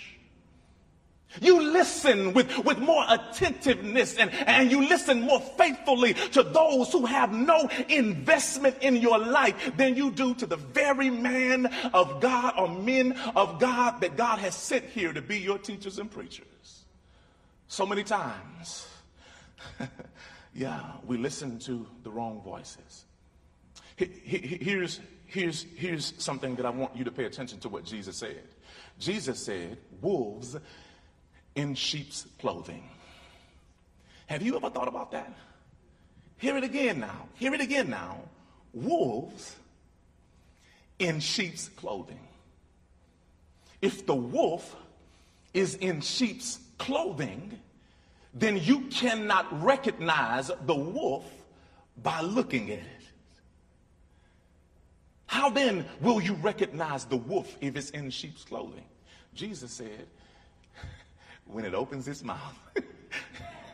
You 1.42 1.62
listen 1.62 2.34
with, 2.34 2.58
with 2.60 2.80
more 2.80 3.04
attentiveness 3.10 4.16
and, 4.18 4.32
and 4.32 4.72
you 4.72 4.88
listen 4.88 5.22
more 5.22 5.40
faithfully 5.40 6.14
to 6.14 6.44
those 6.44 6.92
who 6.92 7.06
have 7.06 7.34
no 7.34 7.70
investment 7.90 8.78
in 8.82 8.98
your 8.98 9.18
life 9.18 9.76
than 9.76 9.96
you 9.96 10.12
do 10.12 10.36
to 10.36 10.46
the 10.46 10.58
very 10.58 11.10
man 11.10 11.66
of 11.94 12.22
God 12.22 12.54
or 12.58 12.68
men 12.68 13.14
of 13.36 13.60
God 13.60 14.02
that 14.02 14.16
God 14.16 14.40
has 14.40 14.56
sent 14.56 14.86
here 14.86 15.12
to 15.14 15.22
be 15.22 15.40
your 15.40 15.58
teachers 15.58 15.98
and 16.00 16.10
preachers. 16.10 16.46
So 17.68 17.86
many 17.86 18.04
times, 18.04 18.88
yeah, 20.54 20.84
we 21.08 21.18
listen 21.18 21.58
to 21.60 21.88
the 22.04 22.12
wrong 22.12 22.42
voices. 22.44 23.06
Here's, 23.96 25.00
here's, 25.26 25.66
here's 25.76 26.14
something 26.18 26.56
that 26.56 26.66
I 26.66 26.70
want 26.70 26.96
you 26.96 27.04
to 27.06 27.12
pay 27.12 27.26
attention 27.26 27.60
to 27.62 27.70
what 27.70 27.84
Jesus 27.86 28.18
said. 28.18 28.44
Jesus 29.00 29.44
said, 29.44 29.78
Wolves 30.02 30.56
in 31.56 31.76
sheep's 31.76 32.26
clothing. 32.40 32.90
Have 34.28 34.42
you 34.42 34.56
ever 34.56 34.70
thought 34.70 34.88
about 34.88 35.12
that? 35.12 35.34
Hear 36.38 36.58
it 36.58 36.64
again 36.64 37.00
now. 37.00 37.28
Hear 37.36 37.54
it 37.54 37.62
again 37.62 37.90
now. 37.90 38.18
Wolves 38.74 39.56
in 41.00 41.20
sheep's 41.20 41.70
clothing. 41.70 42.20
If 43.82 44.06
the 44.06 44.16
wolf 44.16 44.76
is 45.54 45.76
in 45.76 46.02
sheep's 46.02 46.60
clothing, 46.78 47.60
then 48.34 48.58
you 48.58 48.82
cannot 48.90 49.64
recognize 49.64 50.50
the 50.66 50.76
wolf 50.76 51.30
by 52.02 52.22
looking 52.22 52.72
at 52.72 52.80
it. 52.80 52.86
How 55.28 55.50
then 55.50 55.86
will 56.02 56.22
you 56.22 56.34
recognize 56.36 57.06
the 57.06 57.18
wolf 57.18 57.58
if 57.62 57.76
it's 57.76 57.90
in 57.92 58.10
sheep's 58.10 58.44
clothing? 58.44 58.86
Jesus 59.34 59.72
said, 59.72 60.08
when 61.46 61.66
it 61.66 61.74
opens 61.74 62.08
its 62.08 62.24
mouth. 62.24 62.60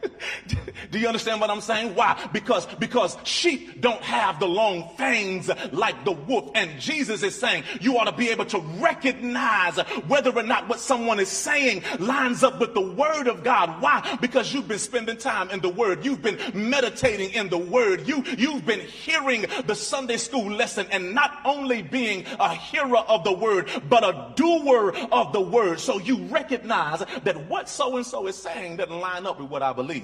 Do 0.92 1.00
you 1.00 1.08
understand 1.08 1.42
what 1.42 1.50
I'm 1.50 1.62
saying? 1.62 1.96
Why? 1.96 2.30
Because, 2.34 2.66
because 2.76 3.18
sheep 3.24 3.82
don't 3.82 4.02
have 4.02 4.40
the 4.40 4.48
long 4.48 4.90
fangs 4.98 5.50
like 5.72 6.06
the 6.06 6.12
wolf. 6.12 6.52
And 6.56 6.80
Jesus 6.80 7.24
is 7.24 7.36
saying 7.36 7.64
you 7.82 7.98
ought 7.98 8.06
to 8.06 8.16
be 8.16 8.30
able 8.30 8.46
to 8.46 8.60
recognize 8.60 9.78
whether 10.08 10.32
or 10.32 10.44
not 10.44 10.68
what 10.68 10.80
someone 10.80 11.20
is 11.20 11.30
saying 11.30 11.84
lines 12.00 12.44
up 12.44 12.60
with 12.60 12.74
the 12.74 12.82
word 12.82 13.28
of 13.28 13.44
God. 13.44 13.82
Why? 13.82 14.18
Because 14.22 14.54
you've 14.54 14.68
been 14.68 14.80
spending 14.80 15.18
time 15.18 15.50
in 15.50 15.60
the 15.60 15.70
word. 15.70 16.06
You've 16.06 16.22
been 16.22 16.40
meditating 16.54 17.32
in 17.32 17.50
the 17.50 17.58
word. 17.58 18.08
You, 18.08 18.24
you've 18.38 18.66
been 18.66 18.82
hearing 18.82 19.46
the 19.66 19.76
Sunday 19.76 20.18
school 20.18 20.52
lesson 20.52 20.88
and 20.92 21.14
not 21.14 21.40
only 21.46 21.82
being 21.82 22.26
a 22.40 22.54
hearer 22.54 22.98
of 22.98 23.24
the 23.24 23.34
word, 23.34 23.70
but 23.90 24.04
a 24.04 24.34
doer 24.36 24.94
of 25.12 25.34
the 25.34 25.42
word. 25.42 25.80
So 25.80 26.00
you 26.00 26.18
recognize 26.26 27.04
that 27.24 27.48
what 27.48 27.70
so 27.70 27.98
and 27.98 28.06
so 28.06 28.28
is 28.28 28.36
saying 28.36 28.78
doesn't 28.78 29.00
line 29.00 29.26
up 29.26 29.40
with 29.40 29.50
what 29.50 29.62
I 29.62 29.74
believe. 29.74 29.99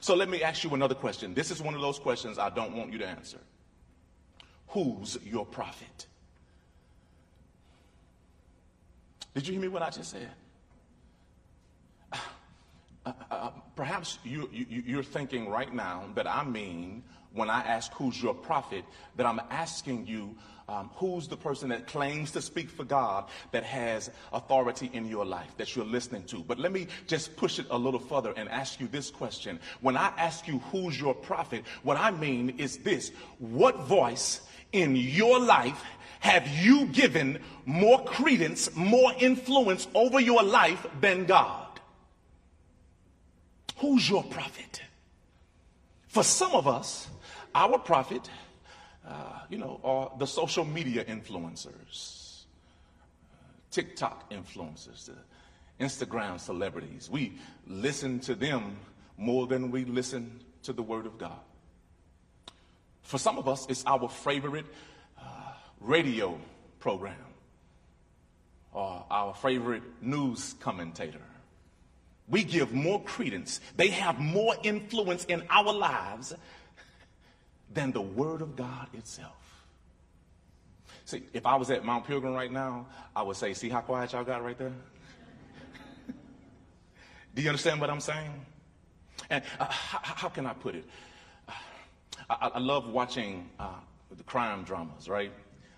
So 0.00 0.14
let 0.14 0.28
me 0.28 0.42
ask 0.42 0.62
you 0.62 0.72
another 0.74 0.94
question. 0.94 1.34
This 1.34 1.50
is 1.50 1.60
one 1.60 1.74
of 1.74 1.80
those 1.80 1.98
questions 1.98 2.38
I 2.38 2.50
don't 2.50 2.76
want 2.76 2.92
you 2.92 2.98
to 2.98 3.06
answer. 3.06 3.38
Who's 4.68 5.18
your 5.24 5.46
prophet? 5.46 6.06
Did 9.34 9.46
you 9.46 9.52
hear 9.52 9.62
me 9.62 9.68
what 9.68 9.82
I 9.82 9.90
just 9.90 10.10
said? 10.10 10.30
Uh, 12.12 12.16
uh, 13.04 13.12
uh 13.30 13.50
perhaps 13.74 14.18
you, 14.24 14.48
you, 14.52 14.82
you're 14.86 15.02
thinking 15.02 15.48
right 15.48 15.72
now 15.72 16.04
that 16.14 16.26
I 16.26 16.44
mean 16.44 17.02
when 17.36 17.50
I 17.50 17.60
ask 17.60 17.92
who's 17.92 18.20
your 18.20 18.34
prophet, 18.34 18.84
that 19.16 19.26
I'm 19.26 19.40
asking 19.50 20.06
you 20.06 20.34
um, 20.68 20.90
who's 20.96 21.28
the 21.28 21.36
person 21.36 21.68
that 21.68 21.86
claims 21.86 22.32
to 22.32 22.42
speak 22.42 22.68
for 22.68 22.84
God 22.84 23.26
that 23.52 23.62
has 23.62 24.10
authority 24.32 24.90
in 24.92 25.06
your 25.06 25.24
life 25.24 25.56
that 25.58 25.76
you're 25.76 25.84
listening 25.84 26.24
to. 26.24 26.38
But 26.38 26.58
let 26.58 26.72
me 26.72 26.88
just 27.06 27.36
push 27.36 27.58
it 27.58 27.66
a 27.70 27.78
little 27.78 28.00
further 28.00 28.32
and 28.36 28.48
ask 28.48 28.80
you 28.80 28.88
this 28.88 29.10
question. 29.10 29.60
When 29.80 29.96
I 29.96 30.12
ask 30.16 30.48
you 30.48 30.58
who's 30.70 31.00
your 31.00 31.14
prophet, 31.14 31.64
what 31.82 31.96
I 31.96 32.10
mean 32.10 32.54
is 32.58 32.78
this 32.78 33.12
what 33.38 33.76
voice 33.80 34.40
in 34.72 34.96
your 34.96 35.38
life 35.38 35.82
have 36.20 36.48
you 36.48 36.86
given 36.86 37.38
more 37.64 38.04
credence, 38.04 38.74
more 38.74 39.12
influence 39.18 39.86
over 39.94 40.18
your 40.18 40.42
life 40.42 40.84
than 41.00 41.24
God? 41.26 41.80
Who's 43.78 44.08
your 44.08 44.24
prophet? 44.24 44.82
For 46.08 46.24
some 46.24 46.52
of 46.52 46.66
us, 46.66 47.08
our 47.54 47.78
prophet, 47.78 48.28
uh, 49.06 49.40
you 49.48 49.58
know, 49.58 50.12
the 50.18 50.26
social 50.26 50.64
media 50.64 51.04
influencers, 51.04 52.44
TikTok 53.70 54.30
influencers, 54.30 55.06
the 55.06 55.84
Instagram 55.84 56.40
celebrities. 56.40 57.08
We 57.10 57.38
listen 57.66 58.18
to 58.20 58.34
them 58.34 58.76
more 59.16 59.46
than 59.46 59.70
we 59.70 59.84
listen 59.84 60.40
to 60.62 60.72
the 60.72 60.82
Word 60.82 61.06
of 61.06 61.18
God. 61.18 61.38
For 63.02 63.18
some 63.18 63.38
of 63.38 63.46
us, 63.46 63.66
it's 63.68 63.84
our 63.86 64.08
favorite 64.08 64.66
uh, 65.18 65.52
radio 65.80 66.38
program 66.80 67.14
or 68.72 69.04
our 69.10 69.32
favorite 69.34 69.82
news 70.02 70.56
commentator. 70.60 71.22
We 72.28 72.42
give 72.42 72.72
more 72.72 73.00
credence. 73.04 73.60
They 73.76 73.88
have 73.88 74.18
more 74.18 74.56
influence 74.64 75.24
in 75.26 75.44
our 75.48 75.72
lives 75.72 76.34
than 77.72 77.92
the 77.92 78.00
Word 78.00 78.42
of 78.42 78.56
God 78.56 78.88
itself. 78.94 79.32
See, 81.04 81.22
if 81.32 81.46
I 81.46 81.56
was 81.56 81.70
at 81.70 81.84
Mount 81.84 82.06
Pilgrim 82.06 82.34
right 82.34 82.50
now, 82.50 82.86
I 83.14 83.22
would 83.22 83.36
say, 83.36 83.54
see 83.54 83.68
how 83.68 83.80
quiet 83.80 84.12
y'all 84.12 84.24
got 84.24 84.42
right 84.44 84.58
there? 84.58 84.72
Do 87.34 87.42
you 87.42 87.48
understand 87.48 87.80
what 87.80 87.90
I'm 87.90 88.00
saying? 88.00 88.30
And 89.30 89.44
uh, 89.60 89.66
how, 89.66 90.00
how, 90.02 90.28
can 90.28 90.46
I 90.46 90.52
put 90.52 90.74
it? 90.74 90.84
Uh, 91.48 91.52
I, 92.28 92.50
I, 92.54 92.58
love 92.58 92.88
watching 92.88 93.48
uh, 93.58 93.74
the 94.16 94.24
crime 94.24 94.64
dramas, 94.64 95.08
right? 95.08 95.32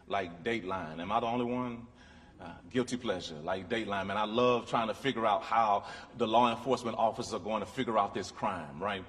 like 0.08 0.42
Dateline. 0.42 1.00
Am 1.00 1.12
I 1.12 1.20
the 1.20 1.26
only 1.26 1.44
one? 1.44 1.86
Uh, 2.40 2.46
guilty 2.72 2.96
pleasure, 2.96 3.34
like 3.42 3.68
Dateline, 3.68 4.06
man. 4.06 4.16
I 4.16 4.24
love 4.24 4.70
trying 4.70 4.88
to 4.88 4.94
figure 4.94 5.26
out 5.26 5.42
how 5.42 5.84
the 6.18 6.26
law 6.26 6.50
enforcement 6.50 6.96
officers 6.96 7.34
are 7.34 7.40
going 7.40 7.60
to 7.60 7.66
figure 7.66 7.98
out 7.98 8.14
this 8.14 8.30
crime, 8.30 8.80
right? 8.80 9.04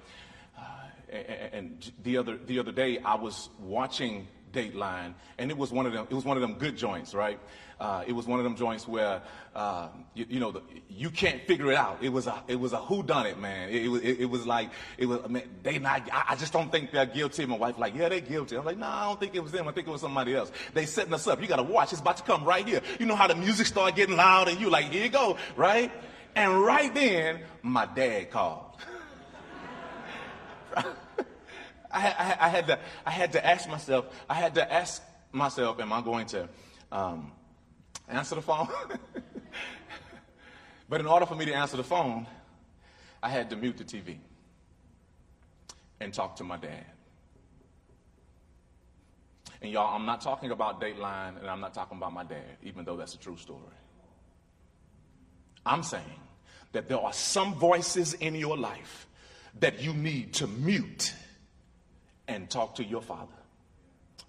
And, 1.52 1.92
the 2.04 2.18
other 2.18 2.36
the 2.36 2.60
other 2.60 2.72
day, 2.72 2.98
I 2.98 3.16
was 3.16 3.48
watching 3.58 4.28
Dateline, 4.52 5.14
and 5.38 5.50
it 5.50 5.58
was 5.58 5.72
one 5.72 5.86
of 5.86 5.92
them. 5.92 6.06
It 6.08 6.14
was 6.14 6.24
one 6.24 6.36
of 6.36 6.40
them 6.40 6.54
good 6.54 6.76
joints, 6.76 7.14
right? 7.14 7.38
Uh, 7.80 8.04
it 8.06 8.12
was 8.12 8.26
one 8.26 8.38
of 8.38 8.44
them 8.44 8.56
joints 8.56 8.86
where 8.86 9.22
uh, 9.54 9.88
you, 10.14 10.26
you, 10.28 10.40
know 10.40 10.50
the, 10.50 10.62
you 10.90 11.08
can't 11.08 11.42
figure 11.46 11.72
it 11.72 11.76
out. 11.76 11.98
It 12.02 12.10
was 12.10 12.26
a 12.26 12.42
it 12.46 12.56
was 12.56 12.74
a 12.74 12.76
who 12.76 13.02
done 13.02 13.26
it, 13.26 13.38
man. 13.38 13.70
It, 13.70 13.86
it, 13.86 14.20
it, 14.20 14.24
was 14.26 14.46
like 14.46 14.70
it 14.98 15.06
was 15.06 15.26
man, 15.28 15.44
they 15.62 15.78
not. 15.78 16.08
I, 16.12 16.24
I, 16.30 16.36
just 16.36 16.52
don't 16.52 16.70
think 16.70 16.92
they're 16.92 17.06
guilty. 17.06 17.46
My 17.46 17.56
wife 17.56 17.78
like, 17.78 17.94
yeah, 17.94 18.10
they're 18.10 18.20
guilty. 18.20 18.56
I'm 18.56 18.66
like, 18.66 18.76
no, 18.76 18.86
nah, 18.86 19.02
I 19.02 19.04
don't 19.06 19.18
think 19.18 19.34
it 19.34 19.42
was 19.42 19.52
them. 19.52 19.66
I 19.66 19.72
think 19.72 19.88
it 19.88 19.90
was 19.90 20.02
somebody 20.02 20.34
else. 20.34 20.52
They 20.74 20.84
setting 20.84 21.14
us 21.14 21.26
up. 21.26 21.40
You 21.40 21.48
got 21.48 21.56
to 21.56 21.62
watch. 21.62 21.92
It's 21.92 22.02
about 22.02 22.18
to 22.18 22.22
come 22.22 22.44
right 22.44 22.68
here. 22.68 22.82
You 22.98 23.06
know 23.06 23.16
how 23.16 23.26
the 23.26 23.34
music 23.34 23.66
start 23.66 23.96
getting 23.96 24.16
loud, 24.16 24.48
and 24.48 24.60
you 24.60 24.68
like, 24.68 24.92
here 24.92 25.04
you 25.04 25.10
go, 25.10 25.38
right? 25.56 25.90
And 26.36 26.60
right 26.62 26.92
then, 26.94 27.40
my 27.62 27.86
dad 27.86 28.30
called. 28.30 28.76
I, 31.92 32.06
I, 32.06 32.36
I, 32.40 32.48
had 32.48 32.66
to, 32.68 32.78
I 33.04 33.10
had 33.10 33.32
to 33.32 33.44
ask 33.44 33.68
myself, 33.68 34.06
I 34.28 34.34
had 34.34 34.54
to 34.54 34.72
ask 34.72 35.02
myself, 35.32 35.80
am 35.80 35.92
I 35.92 36.00
going 36.02 36.26
to 36.26 36.48
um, 36.92 37.32
answer 38.08 38.36
the 38.36 38.42
phone? 38.42 38.68
but 40.88 41.00
in 41.00 41.06
order 41.06 41.26
for 41.26 41.34
me 41.34 41.44
to 41.46 41.52
answer 41.52 41.76
the 41.76 41.84
phone, 41.84 42.26
I 43.22 43.28
had 43.28 43.50
to 43.50 43.56
mute 43.56 43.76
the 43.76 43.84
TV 43.84 44.18
and 46.00 46.14
talk 46.14 46.36
to 46.36 46.44
my 46.44 46.56
dad. 46.56 46.86
And 49.62 49.70
y'all, 49.70 49.94
I'm 49.94 50.06
not 50.06 50.22
talking 50.22 50.52
about 50.52 50.80
Dateline 50.80 51.38
and 51.38 51.48
I'm 51.48 51.60
not 51.60 51.74
talking 51.74 51.98
about 51.98 52.12
my 52.12 52.24
dad, 52.24 52.56
even 52.62 52.84
though 52.84 52.96
that's 52.96 53.14
a 53.14 53.18
true 53.18 53.36
story. 53.36 53.60
I'm 55.66 55.82
saying 55.82 56.04
that 56.72 56.88
there 56.88 56.98
are 56.98 57.12
some 57.12 57.54
voices 57.54 58.14
in 58.14 58.34
your 58.34 58.56
life 58.56 59.06
that 59.58 59.82
you 59.82 59.92
need 59.92 60.34
to 60.34 60.46
mute 60.46 61.14
and 62.28 62.48
talk 62.48 62.76
to 62.76 62.84
your 62.84 63.02
father. 63.02 63.32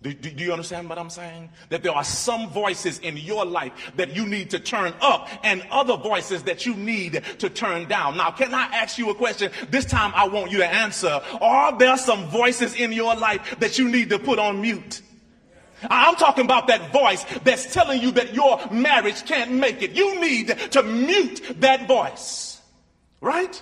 Do, 0.02 0.12
do, 0.14 0.32
do, 0.32 0.44
you 0.44 0.52
understand 0.52 0.90
what 0.90 0.98
I'm 0.98 1.12
saying? 1.12 1.50
That 1.70 1.84
there 1.84 1.92
are 1.92 2.04
some 2.04 2.50
voices 2.50 2.98
in 3.00 3.18
your 3.18 3.46
life 3.46 3.92
that 3.98 4.16
you 4.16 4.26
need 4.26 4.50
to 4.50 4.60
turn 4.60 4.96
up 5.00 5.30
and 5.44 5.64
other 5.70 5.96
voices 5.96 6.42
that 6.44 6.66
you 6.66 6.76
need 6.76 7.22
to 7.38 7.50
turn 7.52 7.88
down. 7.88 8.18
Now, 8.18 8.32
can 8.32 8.52
I 8.52 8.64
ask 8.74 8.98
you 8.98 9.12
a 9.12 9.16
question? 9.16 9.52
This 9.70 9.86
time 9.86 10.12
I 10.16 10.28
want 10.28 10.52
you 10.52 10.58
to 10.58 10.66
answer. 10.66 11.22
Are 11.40 11.78
there 11.78 11.98
some 11.98 12.26
voices 12.30 12.74
in 12.74 12.92
your 12.92 13.16
life 13.16 13.60
that 13.60 13.78
you 13.78 13.90
need 13.90 14.10
to 14.10 14.18
put 14.18 14.40
on 14.40 14.60
mute? 14.60 15.04
I'm 15.84 16.16
talking 16.16 16.46
about 16.46 16.68
that 16.68 16.92
voice 16.92 17.24
that's 17.44 17.72
telling 17.72 18.02
you 18.02 18.12
that 18.12 18.34
your 18.34 18.60
marriage 18.72 19.26
can't 19.26 19.52
make 19.52 19.84
it. 19.84 19.92
You 19.92 20.20
need 20.20 20.48
to 20.72 20.82
mute 20.82 21.58
that 21.60 21.88
voice. 21.88 22.60
Right? 23.20 23.62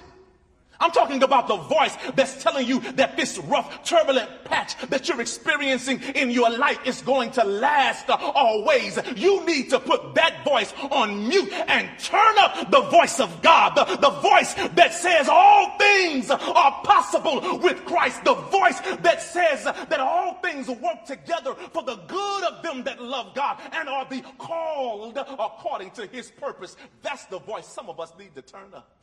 I'm 0.80 0.92
talking 0.92 1.22
about 1.24 1.48
the 1.48 1.58
voice 1.58 1.98
that's 2.16 2.42
telling 2.42 2.66
you 2.66 2.80
that 2.94 3.18
this 3.18 3.38
rough, 3.38 3.84
turbulent 3.84 4.30
patch 4.46 4.78
that 4.90 5.10
you're 5.10 5.20
experiencing 5.20 6.02
in 6.16 6.30
your 6.30 6.50
life 6.50 6.80
is 6.86 7.02
going 7.02 7.32
to 7.32 7.44
last 7.44 8.10
always. 8.10 8.98
You 9.16 9.46
need 9.46 9.70
to 9.72 9.80
put 9.80 10.16
that 10.16 10.46
voice 10.46 10.74
on 10.90 11.28
mute 11.28 11.52
and 11.52 11.90
turn 12.00 12.38
up 12.38 12.72
the 12.72 12.82
voice 12.82 13.20
of 13.20 13.42
God, 13.42 13.76
the, 13.76 13.98
the 13.98 14.10
voice 14.22 14.54
that 14.54 14.94
says 14.94 15.28
all 15.30 15.78
things 15.78 16.32
are 16.32 16.82
possible 16.84 17.60
with 17.60 17.84
Christ, 17.84 18.24
the 18.24 18.36
voice 18.36 18.80
that 19.02 19.22
says 19.22 19.66
that 19.66 20.00
all 20.00 20.36
things 20.36 20.70
work 20.70 21.04
together 21.06 21.56
for 21.74 21.84
the 21.84 21.98
good 22.08 22.44
of 22.46 22.64
them 22.64 22.84
that 22.84 23.02
love 23.02 23.36
God 23.36 23.60
and 23.74 23.90
are 23.90 24.06
the 24.10 24.22
called 24.38 25.18
according 25.18 25.92
to 25.92 26.08
his 26.08 26.32
purpose. 26.32 26.78
That's 27.02 27.26
the 27.26 27.40
voice 27.40 27.68
some 27.68 27.90
of 27.90 28.00
us 28.00 28.14
need 28.18 28.34
to 28.36 28.42
turn 28.42 28.74
up. 28.74 28.99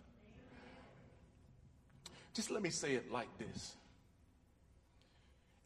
Just 2.36 2.50
let 2.50 2.62
me 2.62 2.68
say 2.68 2.92
it 2.92 3.10
like 3.10 3.28
this. 3.38 3.76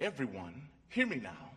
Everyone, 0.01 0.69
hear 0.89 1.05
me 1.05 1.17
now, 1.17 1.51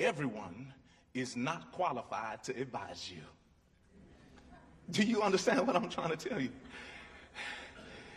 everyone 0.00 0.72
is 1.12 1.36
not 1.36 1.70
qualified 1.72 2.42
to 2.44 2.58
advise 2.58 3.12
you. 3.12 3.20
Do 4.90 5.02
you 5.02 5.20
understand 5.20 5.66
what 5.66 5.76
I'm 5.76 5.90
trying 5.90 6.16
to 6.16 6.28
tell 6.28 6.40
you? 6.40 6.48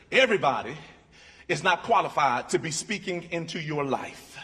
Everybody 0.09 0.73
is 1.49 1.63
not 1.63 1.83
qualified 1.83 2.47
to 2.49 2.59
be 2.59 2.71
speaking 2.71 3.27
into 3.31 3.59
your 3.59 3.83
life. 3.83 4.37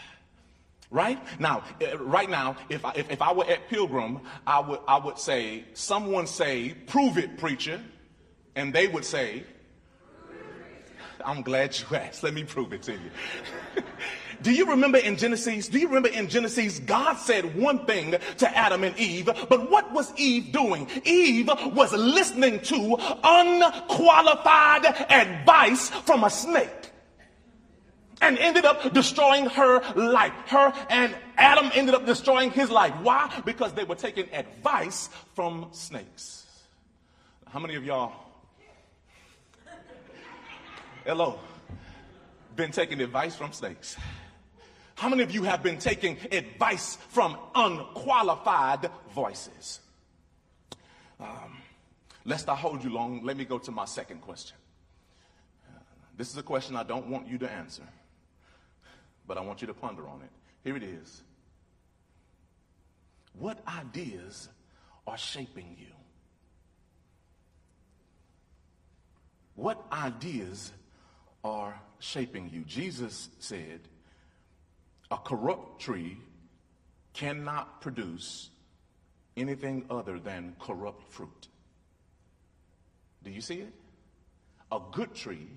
Right 0.90 1.18
now, 1.40 1.64
eh, 1.80 1.96
right 1.98 2.28
now, 2.28 2.56
if 2.68 2.84
I, 2.84 2.92
if, 2.96 3.10
if 3.10 3.22
I 3.22 3.32
were 3.32 3.46
at 3.46 3.70
Pilgrim, 3.70 4.20
I 4.46 4.60
would, 4.60 4.80
I 4.86 4.98
would 4.98 5.18
say, 5.18 5.64
someone 5.72 6.26
say, 6.26 6.74
prove 6.86 7.16
it, 7.16 7.38
preacher. 7.38 7.80
And 8.54 8.74
they 8.74 8.88
would 8.88 9.06
say, 9.06 9.44
I'm 11.26 11.42
glad 11.42 11.76
you 11.78 11.96
asked. 11.96 12.22
Let 12.22 12.32
me 12.32 12.44
prove 12.44 12.72
it 12.72 12.82
to 12.84 12.92
you. 12.92 13.10
do 14.42 14.52
you 14.52 14.64
remember 14.66 14.98
in 14.98 15.16
Genesis? 15.16 15.68
Do 15.68 15.78
you 15.78 15.88
remember 15.88 16.08
in 16.08 16.28
Genesis, 16.28 16.78
God 16.78 17.14
said 17.14 17.56
one 17.56 17.84
thing 17.84 18.14
to 18.38 18.56
Adam 18.56 18.84
and 18.84 18.96
Eve, 18.96 19.26
but 19.26 19.70
what 19.70 19.92
was 19.92 20.12
Eve 20.16 20.52
doing? 20.52 20.88
Eve 21.04 21.50
was 21.74 21.92
listening 21.92 22.60
to 22.60 22.96
unqualified 23.24 24.86
advice 25.10 25.90
from 25.90 26.22
a 26.24 26.30
snake 26.30 26.92
and 28.22 28.38
ended 28.38 28.64
up 28.64 28.92
destroying 28.94 29.46
her 29.46 29.82
life. 29.94 30.32
Her 30.46 30.72
and 30.88 31.14
Adam 31.36 31.70
ended 31.74 31.94
up 31.94 32.06
destroying 32.06 32.50
his 32.50 32.70
life. 32.70 32.94
Why? 33.02 33.42
Because 33.44 33.72
they 33.72 33.84
were 33.84 33.96
taking 33.96 34.32
advice 34.32 35.10
from 35.34 35.68
snakes. 35.72 36.46
How 37.48 37.58
many 37.58 37.74
of 37.74 37.84
y'all 37.84 38.25
Hello. 41.06 41.38
Been 42.56 42.72
taking 42.72 43.00
advice 43.00 43.36
from 43.36 43.52
snakes. 43.52 43.96
How 44.96 45.08
many 45.08 45.22
of 45.22 45.30
you 45.30 45.44
have 45.44 45.62
been 45.62 45.78
taking 45.78 46.18
advice 46.32 46.98
from 47.10 47.36
unqualified 47.54 48.90
voices? 49.14 49.78
Um, 51.20 51.58
lest 52.24 52.48
I 52.48 52.56
hold 52.56 52.82
you 52.82 52.90
long, 52.90 53.22
let 53.22 53.36
me 53.36 53.44
go 53.44 53.56
to 53.56 53.70
my 53.70 53.84
second 53.84 54.20
question. 54.20 54.56
Uh, 55.68 55.78
this 56.16 56.28
is 56.28 56.36
a 56.38 56.42
question 56.42 56.74
I 56.74 56.82
don't 56.82 57.06
want 57.06 57.28
you 57.28 57.38
to 57.38 57.48
answer, 57.52 57.86
but 59.28 59.38
I 59.38 59.42
want 59.42 59.60
you 59.60 59.68
to 59.68 59.74
ponder 59.74 60.08
on 60.08 60.22
it. 60.22 60.30
Here 60.64 60.76
it 60.76 60.82
is. 60.82 61.22
What 63.38 63.60
ideas 63.68 64.48
are 65.06 65.16
shaping 65.16 65.76
you? 65.78 65.94
What 69.54 69.80
ideas 69.92 70.72
are 71.46 71.80
shaping 72.00 72.50
you. 72.52 72.62
Jesus 72.62 73.28
said, 73.38 73.80
a 75.10 75.16
corrupt 75.16 75.80
tree 75.80 76.18
cannot 77.12 77.80
produce 77.80 78.50
anything 79.36 79.86
other 79.88 80.18
than 80.18 80.56
corrupt 80.58 81.12
fruit. 81.12 81.48
Do 83.22 83.30
you 83.30 83.40
see 83.40 83.60
it? 83.60 83.72
A 84.72 84.80
good 84.90 85.14
tree 85.14 85.48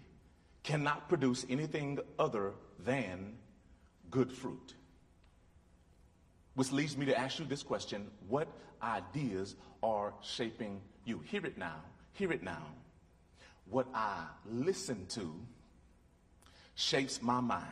cannot 0.61 1.09
produce 1.09 1.45
anything 1.49 1.97
other 2.19 2.53
than 2.85 3.33
good 4.11 4.31
fruit. 4.31 4.75
Which 6.53 6.71
leads 6.71 6.95
me 6.97 7.07
to 7.07 7.17
ask 7.17 7.39
you 7.39 7.45
this 7.45 7.63
question 7.63 8.07
What 8.27 8.47
ideas 8.83 9.55
are 9.81 10.13
shaping 10.21 10.81
you? 11.05 11.19
Hear 11.25 11.45
it 11.45 11.57
now. 11.57 11.81
Hear 12.13 12.31
it 12.31 12.43
now. 12.43 12.67
What 13.69 13.87
I 13.93 14.25
listen 14.45 15.05
to 15.09 15.33
shapes 16.79 17.21
my 17.21 17.41
mind. 17.41 17.65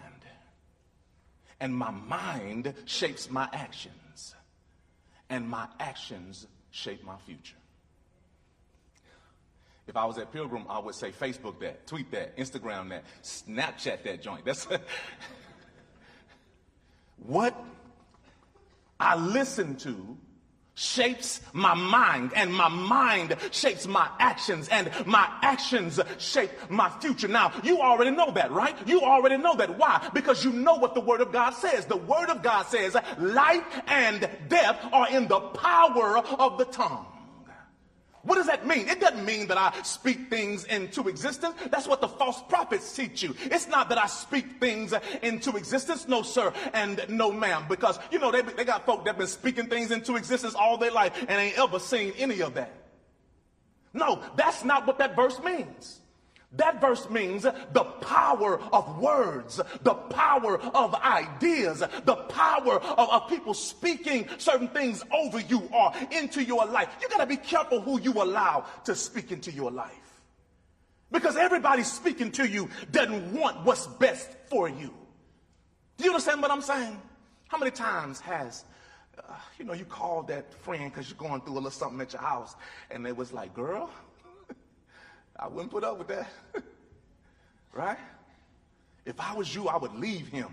And 1.60 1.74
my 1.74 1.92
mind 1.92 2.74
shapes 2.86 3.32
my 3.32 3.50
actions. 3.54 4.36
And 5.30 5.50
my 5.50 5.68
actions 5.80 6.46
shape 6.72 7.04
my 7.04 7.18
future. 7.26 7.56
If 9.88 9.96
I 9.96 10.06
was 10.06 10.18
at 10.18 10.34
Pilgrim, 10.34 10.66
I 10.70 10.80
would 10.80 10.96
say 10.96 11.12
Facebook 11.12 11.60
that, 11.62 11.88
tweet 11.88 12.12
that, 12.12 12.38
Instagram 12.38 12.90
that, 12.90 13.06
Snapchat 13.24 14.04
that 14.04 14.22
joint. 14.22 14.44
That's 14.44 14.66
what 17.26 17.56
I 19.00 19.16
listen 19.16 19.78
to 19.78 20.18
shapes 20.78 21.42
my 21.54 21.74
mind 21.74 22.32
and 22.36 22.54
my 22.54 22.70
mind 22.70 23.36
shapes 23.50 23.88
my 23.88 24.08
actions 24.20 24.70
and 24.70 24.92
my 25.08 25.28
actions 25.42 26.00
shape 26.20 26.52
my 26.70 26.88
future. 27.00 27.28
Now, 27.28 27.52
you 27.64 27.82
already 27.82 28.12
know 28.12 28.30
that, 28.32 28.52
right? 28.52 28.76
You 28.88 29.02
already 29.02 29.38
know 29.38 29.56
that. 29.56 29.76
Why? 29.76 30.08
Because 30.14 30.46
you 30.46 30.54
know 30.54 30.76
what 30.76 30.94
the 30.94 31.02
word 31.02 31.20
of 31.22 31.32
God 31.32 31.52
says. 31.52 31.86
The 31.86 31.98
word 31.98 32.30
of 32.30 32.44
God 32.44 32.68
says 32.68 32.96
life 33.18 33.64
and 33.88 34.30
death 34.48 34.80
are 34.94 35.10
in 35.10 35.28
the 35.28 35.40
power 35.40 36.20
of 36.20 36.60
the 36.60 36.66
tongue. 36.66 37.08
What 38.28 38.36
does 38.36 38.48
that 38.48 38.68
mean? 38.68 38.90
It 38.90 39.00
doesn't 39.00 39.26
mean 39.26 39.48
that 39.48 39.58
I 39.58 39.74
speak 39.84 40.30
things 40.30 40.66
into 40.66 41.08
existence. 41.08 41.56
That's 41.72 41.88
what 41.88 42.02
the 42.02 42.10
false 42.10 42.44
prophets 42.50 42.94
teach 42.94 43.24
you. 43.24 43.34
It's 43.46 43.70
not 43.70 43.88
that 43.88 43.98
I 43.98 44.08
speak 44.08 44.60
things 44.60 44.94
into 45.22 45.56
existence. 45.56 46.10
No, 46.10 46.24
sir, 46.24 46.52
and 46.74 47.06
no, 47.08 47.32
ma'am. 47.32 47.64
Because, 47.70 48.00
you 48.12 48.20
know, 48.20 48.30
they, 48.30 48.42
they 48.42 48.66
got 48.66 48.86
folk 48.86 49.06
that 49.06 49.18
been 49.18 49.28
speaking 49.28 49.68
things 49.68 49.92
into 49.92 50.18
existence 50.18 50.56
all 50.56 50.78
their 50.78 50.92
life 50.92 51.18
and 51.22 51.32
ain't 51.32 51.58
ever 51.58 51.80
seen 51.80 52.12
any 52.18 52.42
of 52.42 52.54
that. 52.56 52.74
No, 53.94 54.22
that's 54.36 54.66
not 54.66 54.86
what 54.86 54.98
that 54.98 55.16
verse 55.16 55.40
means. 55.42 56.02
That 56.54 56.80
verse 56.80 57.10
means 57.10 57.44
the 57.44 57.84
power 58.02 58.60
of 58.72 59.00
words, 59.00 59.60
the 59.84 59.94
power 59.94 60.60
of 60.60 60.96
ideas, 60.96 61.80
the 61.80 62.16
power 62.16 62.80
of, 62.80 63.10
of, 63.10 63.28
people 63.28 63.54
speaking 63.54 64.28
certain 64.38 64.70
things 64.70 65.04
over 65.14 65.42
you 65.42 65.70
or 65.74 65.92
into 66.12 66.42
your 66.42 66.66
life. 66.66 66.88
You 67.02 67.10
got 67.10 67.20
to 67.20 67.26
be 67.26 67.36
careful 67.36 67.82
who 67.82 68.00
you 68.00 68.14
allow 68.14 68.66
to 68.86 68.96
speak 68.96 69.32
into 69.34 69.52
your 69.52 69.72
life. 69.72 69.92
Because 71.12 71.36
everybody 71.36 71.84
speaking 71.84 72.32
to 72.34 72.48
you 72.48 72.70
doesn't 72.92 73.34
want 73.34 73.66
what's 73.66 73.88
best 73.88 74.30
for 74.50 74.70
you. 74.70 74.94
Do 75.98 76.06
you 76.06 76.12
understand 76.12 76.42
what 76.42 76.52
I'm 76.52 76.62
saying? 76.62 77.00
How 77.50 77.58
many 77.58 77.72
times 77.72 78.20
has, 78.22 78.64
uh, 79.18 79.34
you 79.58 79.66
know, 79.66 79.74
you 79.74 79.86
called 79.86 80.30
that 80.30 80.54
friend 80.54 80.92
because 80.92 81.10
you're 81.10 81.18
going 81.18 81.42
through 81.42 81.54
a 81.54 81.56
little 81.56 81.72
something 81.72 82.00
at 82.00 82.14
your 82.14 82.22
house 82.22 82.56
and 82.90 83.06
it 83.06 83.16
was 83.16 83.34
like, 83.34 83.54
girl, 83.54 83.90
I 85.40 85.48
wouldn't 85.48 85.72
put 85.72 85.84
up 85.84 85.98
with 85.98 86.08
that. 86.08 86.30
right? 87.74 87.98
If 89.06 89.20
I 89.20 89.34
was 89.36 89.54
you, 89.54 89.68
I 89.68 89.78
would 89.78 89.94
leave 89.96 90.28
him. 90.28 90.50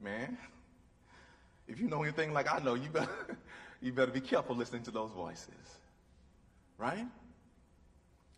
Man, 0.00 0.36
if 1.66 1.80
you 1.80 1.88
know 1.88 2.02
anything 2.02 2.32
like 2.32 2.52
I 2.52 2.58
know, 2.58 2.74
you 2.74 2.90
better, 2.90 3.08
you 3.80 3.92
better 3.92 4.12
be 4.12 4.20
careful 4.20 4.54
listening 4.54 4.82
to 4.82 4.90
those 4.90 5.10
voices. 5.12 5.48
Right? 6.76 7.06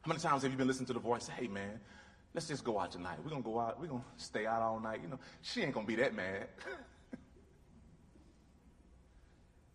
How 0.02 0.08
many 0.08 0.20
times 0.20 0.42
have 0.42 0.52
you 0.52 0.58
been 0.58 0.68
listening 0.68 0.86
to 0.86 0.92
the 0.92 1.00
voice? 1.00 1.26
Hey, 1.26 1.48
man, 1.48 1.80
let's 2.34 2.46
just 2.46 2.62
go 2.62 2.78
out 2.78 2.92
tonight. 2.92 3.18
We're 3.24 3.30
to 3.42 3.48
go 3.48 3.58
out. 3.58 3.80
We're 3.80 3.88
to 3.88 4.04
stay 4.16 4.46
out 4.46 4.62
all 4.62 4.78
night. 4.78 5.00
You 5.02 5.08
know, 5.08 5.18
she 5.42 5.62
ain't 5.62 5.74
to 5.74 5.82
be 5.82 5.96
that 5.96 6.14
mad. 6.14 6.46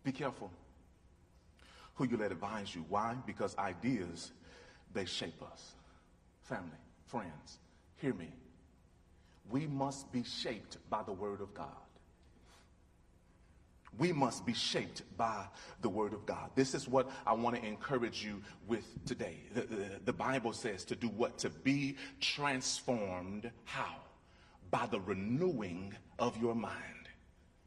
be 0.04 0.12
careful 0.12 0.50
who 1.94 2.06
you 2.06 2.16
let 2.16 2.32
advise 2.32 2.74
you. 2.74 2.84
Why? 2.88 3.16
Because 3.26 3.56
ideas 3.58 4.32
they 4.94 5.04
shape 5.04 5.42
us. 5.42 5.72
Family, 6.42 6.70
friends, 7.06 7.58
hear 7.96 8.14
me. 8.14 8.28
We 9.50 9.66
must 9.66 10.10
be 10.12 10.22
shaped 10.22 10.78
by 10.90 11.02
the 11.02 11.12
Word 11.12 11.40
of 11.40 11.52
God. 11.54 11.66
We 13.98 14.12
must 14.12 14.46
be 14.46 14.54
shaped 14.54 15.02
by 15.18 15.46
the 15.82 15.88
Word 15.88 16.14
of 16.14 16.24
God. 16.24 16.50
This 16.54 16.74
is 16.74 16.88
what 16.88 17.10
I 17.26 17.34
want 17.34 17.56
to 17.56 17.64
encourage 17.64 18.24
you 18.24 18.40
with 18.66 18.86
today. 19.04 19.36
The, 19.54 19.60
the, 19.62 19.86
the 20.06 20.12
Bible 20.12 20.54
says 20.54 20.84
to 20.86 20.96
do 20.96 21.08
what? 21.08 21.38
To 21.38 21.50
be 21.50 21.96
transformed. 22.20 23.50
How? 23.64 23.96
By 24.70 24.86
the 24.86 25.00
renewing 25.00 25.92
of 26.18 26.40
your 26.40 26.54
mind. 26.54 26.74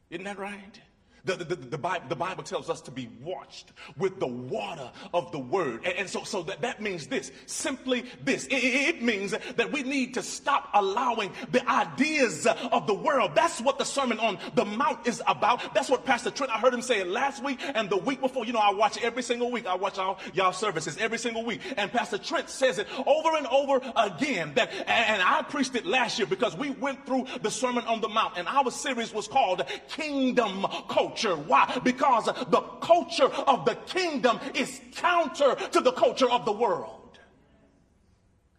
Isn't 0.10 0.26
that 0.26 0.40
right? 0.40 0.80
The, 1.26 1.36
the, 1.38 1.56
the, 1.56 1.78
Bible, 1.78 2.06
the, 2.08 2.16
Bible, 2.16 2.44
tells 2.44 2.70
us 2.70 2.82
to 2.82 2.92
be 2.92 3.10
washed 3.22 3.72
with 3.98 4.20
the 4.20 4.28
water 4.28 4.92
of 5.14 5.32
the 5.32 5.40
word. 5.40 5.82
And, 5.84 5.94
and 5.98 6.10
so, 6.10 6.24
so 6.24 6.44
that, 6.44 6.62
that 6.62 6.82
means 6.82 7.08
this 7.08 7.32
simply 7.48 8.06
this. 8.24 8.46
It, 8.46 8.54
it, 8.56 9.02
means 9.02 9.32
that 9.32 9.72
we 9.72 9.84
need 9.84 10.14
to 10.16 10.24
stop 10.24 10.70
allowing 10.74 11.32
the 11.52 11.68
ideas 11.70 12.48
of 12.48 12.88
the 12.88 12.94
world. 12.94 13.32
That's 13.36 13.60
what 13.60 13.78
the 13.80 13.86
Sermon 13.86 14.20
on 14.20 14.38
the 14.54 14.66
Mount 14.66 15.08
is 15.08 15.22
about. 15.28 15.74
That's 15.74 15.90
what 15.90 16.06
Pastor 16.06 16.30
Trent, 16.32 16.52
I 16.52 16.60
heard 16.60 16.74
him 16.74 16.82
say 16.82 17.00
it 17.00 17.08
last 17.08 17.44
week 17.44 17.60
and 17.62 17.90
the 17.90 17.98
week 17.98 18.22
before. 18.22 18.46
You 18.46 18.54
know, 18.54 18.60
I 18.60 18.72
watch 18.72 19.02
every 19.04 19.24
single 19.24 19.52
week. 19.52 19.66
I 19.66 19.76
watch 19.76 19.98
all 19.98 20.20
y'all 20.34 20.54
services 20.54 20.98
every 20.98 21.18
single 21.18 21.44
week. 21.44 21.62
And 21.78 21.92
Pastor 21.92 22.18
Trent 22.18 22.50
says 22.50 22.78
it 22.78 22.88
over 23.06 23.36
and 23.36 23.48
over 23.48 23.82
again. 23.96 24.54
That, 24.56 24.72
and 24.88 25.22
I 25.22 25.42
preached 25.44 25.76
it 25.76 25.86
last 25.86 26.20
year 26.20 26.28
because 26.28 26.56
we 26.56 26.70
went 26.70 27.06
through 27.06 27.26
the 27.42 27.52
Sermon 27.52 27.84
on 27.86 28.02
the 28.02 28.10
Mount 28.10 28.38
and 28.38 28.48
our 28.48 28.70
series 28.72 29.14
was 29.14 29.28
called 29.28 29.64
Kingdom 29.88 30.66
Code 30.88 31.14
culture. 31.15 31.36
Why? 31.36 31.80
Because 31.84 32.25
the 32.25 32.62
culture 32.82 33.25
of 33.47 33.65
the 33.65 33.75
kingdom 33.88 34.39
is 34.54 34.82
counter 34.95 35.56
to 35.56 35.82
the 35.82 35.91
culture 35.91 36.30
of 36.30 36.45
the 36.45 36.51
world. 36.51 37.05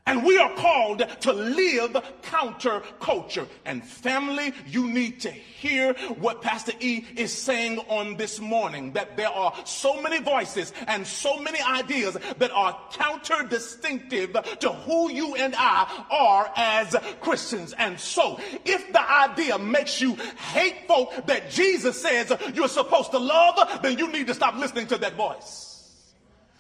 And 0.07 0.25
we 0.25 0.39
are 0.39 0.53
called 0.55 1.05
to 1.21 1.33
live 1.33 1.97
counter 2.23 2.81
culture. 3.01 3.47
And 3.65 3.85
family, 3.85 4.53
you 4.67 4.87
need 4.89 5.21
to 5.21 5.31
hear 5.31 5.95
what 6.19 6.43
Pastor 6.43 6.73
E 6.79 7.05
is 7.17 7.33
saying 7.33 7.81
on 7.89 8.17
this 8.17 8.39
morning 8.39 8.93
that 8.93 9.17
there 9.17 9.29
are 9.29 9.53
so 9.65 10.01
many 10.01 10.21
voices 10.21 10.73
and 10.87 11.05
so 11.05 11.39
many 11.41 11.61
ideas 11.61 12.17
that 12.39 12.53
are 12.53 12.79
counter 12.93 13.43
distinctive 13.49 14.33
to 14.61 14.71
who 14.71 15.11
you 15.11 15.35
and 15.35 15.55
I 15.59 16.05
are 16.11 16.53
as 16.57 16.95
Christians. 17.21 17.75
And 17.77 17.99
so, 17.99 18.39
if 18.65 18.93
the 18.93 19.11
idea 19.11 19.59
makes 19.59 20.01
you 20.01 20.15
hate 20.53 20.87
folk 20.87 21.27
that 21.27 21.51
Jesus 21.51 22.01
says 22.01 22.33
you're 22.55 22.69
supposed 22.69 23.11
to 23.11 23.19
love, 23.19 23.83
then 23.83 23.99
you 23.99 24.13
need 24.13 24.29
to 24.29 24.35
stop 24.35 24.55
listening 24.55 24.87
to 24.89 24.99
that 24.99 25.15
voice. 25.15 25.66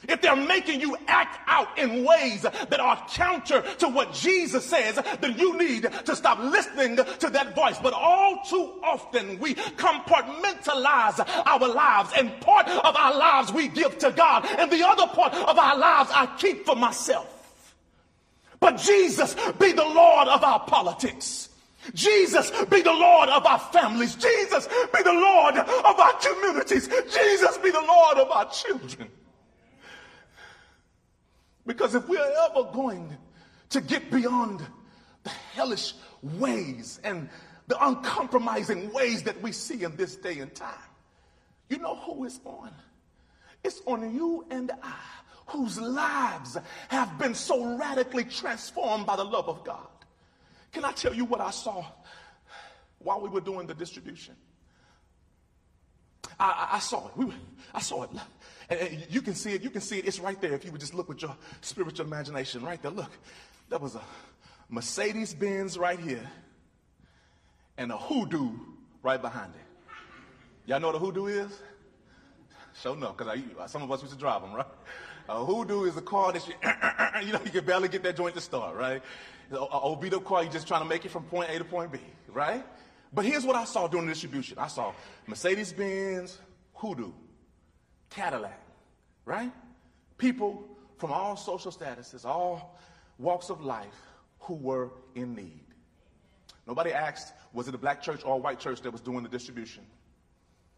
If 0.09 0.21
they're 0.21 0.37
making 0.37 0.81
you 0.81 0.97
act 1.09 1.39
out 1.47 1.79
in 1.79 2.05
ways 2.05 2.43
that 2.43 2.81
are 2.81 3.03
counter 3.11 3.63
to 3.79 3.89
what 3.89 4.13
Jesus 4.13 4.65
says, 4.65 5.01
then 5.21 5.39
you 5.39 5.57
need 5.59 5.89
to 6.05 6.15
stop 6.15 6.39
listening 6.39 6.97
to 6.97 7.31
that 7.31 7.55
voice. 7.55 7.79
But 7.83 7.93
all 7.93 8.43
too 8.49 8.75
often 8.85 9.39
we 9.39 9.55
compartmentalize 9.55 11.27
our 11.47 11.69
lives 11.69 12.13
and 12.17 12.41
part 12.41 12.69
of 12.69 12.95
our 12.95 13.17
lives 13.17 13.53
we 13.53 13.69
give 13.69 13.99
to 13.99 14.13
God 14.13 14.47
and 14.59 14.71
the 14.71 14.87
other 14.87 15.07
part 15.09 15.35
of 15.35 15.59
our 15.59 15.79
lives 15.79 16.11
I 16.13 16.27
keep 16.39 16.67
for 16.67 16.77
myself. 16.77 17.33
But 18.61 18.77
Jesus 18.79 19.35
be 19.59 19.73
the 19.73 19.85
Lord 19.85 20.29
of 20.29 20.45
our 20.45 20.61
politics. 20.61 21.49
Jesus 21.95 22.51
be 22.67 22.83
the 22.83 22.93
Lord 22.93 23.29
of 23.29 23.47
our 23.47 23.59
families. 23.59 24.15
Jesus 24.17 24.67
be 24.67 25.03
the 25.03 25.13
Lord 25.13 25.57
of 25.57 26.01
our 26.01 26.13
communities. 26.15 26.89
Jesus 26.89 27.59
be 27.59 27.71
the 27.71 27.85
Lord 27.87 28.19
of 28.19 28.31
our 28.31 28.51
children. 28.51 29.09
Because 31.67 31.95
if 31.95 32.09
we're 32.09 32.33
ever 32.51 32.71
going 32.73 33.17
to 33.71 33.81
get 33.81 34.11
beyond 34.11 34.65
the 35.25 35.31
hellish 35.31 35.95
ways 36.23 37.01
and 37.03 37.29
the 37.67 37.85
uncompromising 37.85 38.93
ways 38.93 39.25
that 39.25 39.41
we 39.43 39.51
see 39.53 39.83
in 39.83 39.97
this 39.97 40.17
day 40.17 40.39
and 40.39 40.55
time, 40.55 40.73
you 41.69 41.79
know 41.79 41.97
who 41.97 42.25
it's 42.25 42.41
on? 42.45 42.71
It's 43.65 43.83
on 43.87 44.15
you 44.15 44.47
and 44.51 44.71
I, 44.83 44.95
whose 45.47 45.81
lives 45.81 46.57
have 46.89 47.19
been 47.19 47.35
so 47.35 47.77
radically 47.77 48.25
transformed 48.25 49.07
by 49.07 49.17
the 49.17 49.25
love 49.25 49.49
of 49.49 49.65
God. 49.65 49.89
Can 50.73 50.85
I 50.85 50.93
tell 50.93 51.13
you 51.13 51.25
what 51.25 51.41
I 51.41 51.51
saw 51.51 51.85
while 53.01 53.21
we 53.21 53.29
were 53.29 53.41
doing 53.41 53.67
the 53.67 53.75
distribution? 53.75 54.37
I, 56.39 56.69
I, 56.73 56.79
saw 56.79 57.09
it. 57.09 57.17
We 57.17 57.33
I 57.73 57.81
saw 57.81 58.03
it. 58.03 58.11
And 58.69 59.07
you 59.09 59.23
can 59.23 59.35
see 59.35 59.53
it. 59.53 59.63
You 59.63 59.71
can 59.71 59.81
see 59.81 59.99
it. 59.99 60.07
It's 60.07 60.21
right 60.21 60.41
there. 60.41 60.53
If 60.53 60.65
you 60.65 60.73
would 60.73 60.81
just 60.81 60.95
look 60.95 61.09
with 61.09 61.23
your 61.23 61.37
spiritual 61.61 62.07
imagination, 62.07 62.63
right 62.63 62.81
there. 62.83 62.91
Look, 62.91 63.11
there 63.69 63.79
was 63.79 63.95
a 63.95 64.03
Mercedes 64.69 65.33
Benz 65.35 65.79
right 65.79 65.99
here, 65.99 66.29
and 67.79 67.93
a 67.93 67.97
hoodoo 67.97 68.51
right 69.03 69.21
behind 69.21 69.53
it. 69.55 69.61
Y'all 70.69 70.81
know 70.81 70.89
what 70.89 70.97
a 70.97 70.99
hoodoo 70.99 71.27
is? 71.27 71.53
Show 72.83 72.95
no, 72.95 73.13
because 73.13 73.71
some 73.71 73.83
of 73.83 73.91
us 73.93 74.03
used 74.03 74.13
to 74.13 74.19
drive 74.19 74.43
them, 74.43 74.53
right? 74.53 74.67
A 75.29 75.45
hoodoo 75.45 75.85
is 75.85 75.97
a 75.97 76.03
car 76.03 76.33
that 76.33 76.47
you, 76.47 76.55
you 77.27 77.33
know, 77.33 77.41
you 77.45 77.51
can 77.51 77.65
barely 77.65 77.89
get 77.89 78.03
that 78.03 78.17
joint 78.17 78.35
to 78.35 78.41
start, 78.41 78.77
right? 78.77 79.03
An 79.51 79.59
old 79.59 80.01
beat 80.01 80.13
up 80.13 80.25
car, 80.25 80.43
you're 80.43 80.53
just 80.53 80.67
trying 80.67 80.83
to 80.83 80.89
make 80.89 81.05
it 81.05 81.11
from 81.11 81.23
point 81.25 81.51
A 81.51 81.59
to 81.59 81.65
point 81.65 81.93
B, 81.93 81.99
right? 82.29 82.65
But 83.13 83.25
here's 83.25 83.45
what 83.45 83.57
I 83.57 83.65
saw 83.65 83.87
during 83.87 84.07
the 84.07 84.13
distribution. 84.13 84.59
I 84.59 84.69
saw 84.69 84.93
Mercedes 85.27 85.73
Benz, 85.73 86.39
hoodoo, 86.75 87.13
Cadillac, 88.11 88.61
right? 89.25 89.53
People 90.19 90.65
from 90.99 91.13
all 91.13 91.37
social 91.37 91.71
statuses, 91.71 92.25
all 92.25 92.79
walks 93.19 93.51
of 93.51 93.61
life 93.61 94.03
who 94.41 94.55
were 94.55 94.91
in 95.15 95.35
need. 95.35 95.65
Nobody 96.67 96.93
asked, 96.93 97.33
was 97.53 97.69
it 97.69 97.75
a 97.75 97.79
black 97.79 98.03
church 98.03 98.25
or 98.25 98.35
a 98.35 98.39
white 98.39 98.59
church 98.59 98.81
that 98.83 98.91
was 98.91 99.01
doing 99.01 99.23
the 99.23 99.29
distribution? 99.29 99.85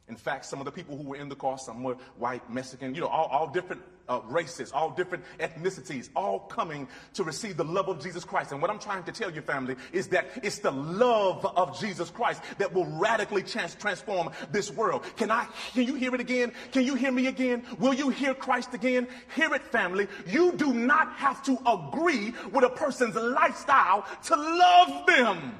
In 0.09 0.17
fact, 0.17 0.45
some 0.45 0.59
of 0.59 0.65
the 0.65 0.73
people 0.73 0.97
who 0.97 1.03
were 1.03 1.17
in 1.17 1.29
the 1.29 1.37
car, 1.37 1.59
some 1.59 1.83
were 1.83 1.97
white, 2.17 2.51
Mexican, 2.51 2.95
you 2.95 3.01
know, 3.01 3.09
all, 3.09 3.27
all 3.27 3.47
different 3.49 3.83
uh, 4.09 4.21
races, 4.29 4.73
all 4.73 4.91
different 4.91 5.25
ethnicities, 5.39 6.09
all 6.17 6.41
coming 6.41 6.89
to 7.15 7.25
receive 7.25 7.57
the 7.57 7.65
love 7.65 7.89
of 7.89 8.03
Jesus 8.03 8.25
Christ. 8.25 8.53
And 8.53 8.61
what 8.61 8.71
I'm 8.71 8.79
trying 8.79 9.05
to 9.05 9.13
tell 9.13 9.31
you, 9.31 9.43
family, 9.43 9.77
is 9.93 10.09
that 10.09 10.29
it's 10.43 10.59
the 10.59 10.71
love 10.71 11.45
of 11.45 11.79
Jesus 11.79 12.11
Christ 12.11 12.43
that 12.59 12.73
will 12.73 12.87
radically 12.87 13.43
trans- 13.43 13.75
transform 13.75 14.31
this 14.51 14.71
world. 14.71 15.05
Can 15.17 15.31
I, 15.31 15.47
can 15.73 15.85
you 15.85 15.95
hear 15.95 16.15
it 16.15 16.21
again? 16.21 16.53
Can 16.73 16.85
you 16.85 16.95
hear 16.95 17.13
me 17.13 17.27
again? 17.27 17.65
Will 17.79 17.95
you 17.95 18.09
hear 18.09 18.35
Christ 18.35 18.75
again? 18.75 19.09
Hear 19.35 19.55
it, 19.55 19.67
family. 19.67 20.09
You 20.27 20.53
do 20.53 20.73
not 20.73 21.13
have 21.15 21.43
to 21.45 21.59
agree 21.67 22.35
with 22.53 22.65
a 22.65 22.71
person's 22.71 23.15
lifestyle 23.15 24.05
to 24.25 24.37
love 24.37 25.07
them. 25.07 25.55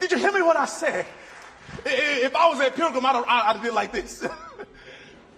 Did 0.00 0.10
you 0.10 0.18
hear 0.18 0.32
me 0.32 0.42
what 0.42 0.56
I 0.56 0.66
said? 0.66 1.06
If 1.86 2.34
I 2.36 2.48
was 2.48 2.60
at 2.60 2.76
Pilgrim, 2.76 3.04
I'd, 3.06 3.16
I'd, 3.16 3.56
I'd 3.56 3.72
like 3.72 3.92
this. 3.92 4.26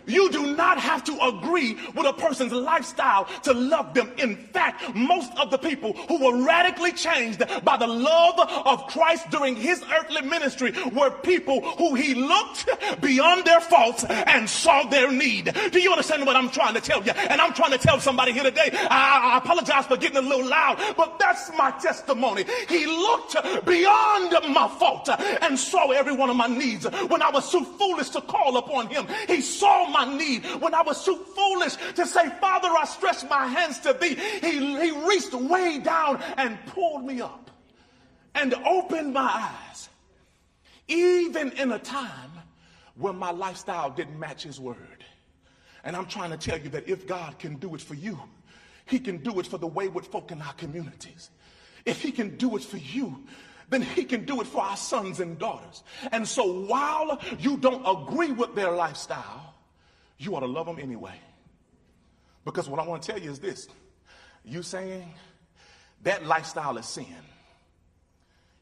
You 0.06 0.30
do 0.30 0.54
not 0.54 0.78
have 0.78 1.04
to 1.04 1.18
agree 1.20 1.76
with 1.94 2.06
a 2.06 2.12
person's 2.12 2.52
lifestyle 2.52 3.26
to 3.42 3.52
love 3.52 3.94
them. 3.94 4.12
In 4.18 4.36
fact, 4.36 4.94
most 4.94 5.32
of 5.38 5.50
the 5.50 5.58
people 5.58 5.92
who 5.92 6.24
were 6.24 6.44
radically 6.44 6.92
changed 6.92 7.42
by 7.64 7.76
the 7.76 7.86
love 7.86 8.38
of 8.38 8.86
Christ 8.88 9.30
during 9.30 9.56
his 9.56 9.82
earthly 9.92 10.22
ministry 10.22 10.72
were 10.92 11.10
people 11.10 11.60
who 11.76 11.94
he 11.94 12.14
looked 12.14 12.68
beyond 13.00 13.44
their 13.44 13.60
faults 13.60 14.04
and 14.04 14.48
saw 14.48 14.84
their 14.84 15.10
need. 15.10 15.52
Do 15.72 15.80
you 15.80 15.90
understand 15.90 16.26
what 16.26 16.36
I'm 16.36 16.50
trying 16.50 16.74
to 16.74 16.80
tell 16.80 17.02
you? 17.02 17.12
And 17.12 17.40
I'm 17.40 17.52
trying 17.52 17.72
to 17.72 17.78
tell 17.78 18.00
somebody 18.00 18.32
here 18.32 18.44
today. 18.44 18.70
I, 18.72 19.34
I 19.34 19.38
apologize 19.38 19.86
for 19.86 19.96
getting 19.96 20.18
a 20.18 20.22
little 20.22 20.46
loud, 20.46 20.78
but 20.96 21.18
that's 21.18 21.50
my 21.56 21.70
testimony. 21.72 22.44
He 22.68 22.86
looked 22.86 23.36
beyond 23.64 24.32
my 24.54 24.68
fault 24.78 25.08
and 25.08 25.58
saw 25.58 25.90
every 25.90 26.14
one 26.14 26.30
of 26.30 26.36
my 26.36 26.46
needs. 26.46 26.84
When 27.08 27.22
I 27.22 27.30
was 27.30 27.50
too 27.50 27.64
foolish 27.64 28.10
to 28.10 28.20
call 28.20 28.56
upon 28.56 28.88
him, 28.88 29.06
he 29.26 29.40
saw 29.40 29.88
my 29.88 29.95
need. 30.04 30.44
When 30.60 30.74
I 30.74 30.82
was 30.82 31.04
too 31.04 31.16
foolish 31.16 31.76
to 31.94 32.06
say, 32.06 32.28
Father, 32.40 32.68
I 32.68 32.84
stretch 32.84 33.28
my 33.28 33.46
hands 33.46 33.80
to 33.80 33.92
thee, 33.92 34.14
he, 34.14 34.80
he 34.80 35.06
reached 35.08 35.32
way 35.32 35.78
down 35.78 36.22
and 36.36 36.58
pulled 36.66 37.04
me 37.04 37.20
up 37.20 37.50
and 38.34 38.54
opened 38.54 39.14
my 39.14 39.50
eyes. 39.68 39.88
Even 40.88 41.52
in 41.52 41.72
a 41.72 41.78
time 41.78 42.30
when 42.94 43.16
my 43.16 43.30
lifestyle 43.30 43.90
didn't 43.90 44.18
match 44.18 44.42
his 44.42 44.60
word. 44.60 45.04
And 45.84 45.96
I'm 45.96 46.06
trying 46.06 46.30
to 46.30 46.36
tell 46.36 46.58
you 46.58 46.68
that 46.70 46.88
if 46.88 47.06
God 47.06 47.38
can 47.38 47.56
do 47.56 47.74
it 47.74 47.80
for 47.80 47.94
you, 47.94 48.18
he 48.86 48.98
can 48.98 49.18
do 49.18 49.40
it 49.40 49.46
for 49.46 49.58
the 49.58 49.66
wayward 49.66 50.06
folk 50.06 50.30
in 50.30 50.40
our 50.40 50.52
communities. 50.54 51.30
If 51.84 52.02
he 52.02 52.12
can 52.12 52.36
do 52.36 52.56
it 52.56 52.62
for 52.62 52.78
you, 52.78 53.24
then 53.68 53.82
he 53.82 54.04
can 54.04 54.24
do 54.24 54.40
it 54.40 54.46
for 54.46 54.62
our 54.62 54.76
sons 54.76 55.20
and 55.20 55.38
daughters. 55.38 55.82
And 56.12 56.26
so 56.26 56.60
while 56.62 57.20
you 57.38 57.56
don't 57.56 57.84
agree 57.84 58.32
with 58.32 58.54
their 58.54 58.70
lifestyle, 58.70 59.55
you 60.18 60.34
ought 60.34 60.40
to 60.40 60.46
love 60.46 60.66
them 60.66 60.78
anyway. 60.80 61.20
Because 62.44 62.68
what 62.68 62.80
I 62.80 62.86
want 62.86 63.02
to 63.02 63.12
tell 63.12 63.20
you 63.20 63.30
is 63.30 63.38
this 63.38 63.68
you 64.44 64.62
saying 64.62 65.12
that 66.02 66.24
lifestyle 66.24 66.78
is 66.78 66.86
sin. 66.86 67.06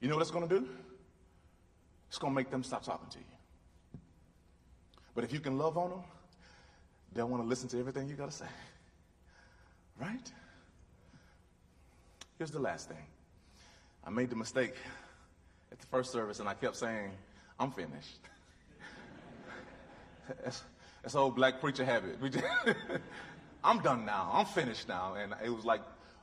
You 0.01 0.09
know 0.09 0.17
what 0.17 0.23
it's 0.23 0.31
going 0.31 0.49
to 0.49 0.61
do? 0.61 0.69
It's 2.09 2.19
going 2.19 2.33
to 2.33 2.35
make 2.35 2.51
them 2.51 2.63
stop 2.63 2.83
talking 2.85 3.09
to 3.11 3.19
you. 3.19 4.01
But 5.15 5.25
if 5.25 5.33
you 5.33 5.41
can 5.41 5.59
love 5.59 5.79
on 5.79 5.91
them, 5.91 6.03
they'll 7.13 7.29
want 7.29 7.43
to 7.43 7.49
listen 7.49 7.69
to 7.71 7.79
everything 7.79 8.09
you 8.09 8.15
got 8.15 8.31
to 8.31 8.37
say. 8.37 8.47
Right? 10.01 10.33
Here's 12.39 12.51
the 12.51 12.59
last 12.59 12.89
thing. 12.89 13.05
I 14.05 14.11
made 14.11 14.31
the 14.31 14.37
mistake 14.37 14.75
at 15.71 15.79
the 15.79 15.87
first 15.87 16.11
service 16.11 16.41
and 16.41 16.49
I 16.49 16.55
kept 16.55 16.77
saying, 16.77 17.11
I'm 17.59 17.71
finished. 17.71 18.21
that's, 21.05 21.15
old 21.15 21.37
black 21.37 21.61
preacher 21.61 21.85
habit. 21.85 22.19
I'm 23.65 23.81
done 23.81 24.07
now. 24.07 24.31
I'm 24.33 24.47
finished 24.47 24.89
now. 24.89 25.15
And 25.15 25.35
it 25.45 25.51
was 25.51 25.65
like 25.65 25.83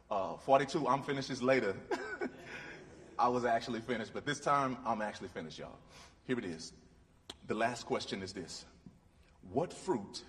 uh, 0.09 0.37
42, 0.37 0.87
I'm 0.87 1.03
finished 1.03 1.29
this 1.29 1.41
later. 1.41 1.75
I 3.19 3.27
was 3.27 3.45
actually 3.45 3.81
finished, 3.81 4.11
but 4.11 4.25
this 4.25 4.39
time 4.39 4.77
I'm 4.83 5.01
actually 5.01 5.27
finished, 5.27 5.59
y'all. 5.59 5.77
Here 6.25 6.39
it 6.39 6.45
is. 6.45 6.73
The 7.47 7.53
last 7.53 7.85
question 7.85 8.23
is 8.23 8.33
this 8.33 8.65
What 9.51 9.71
fruit 9.71 10.23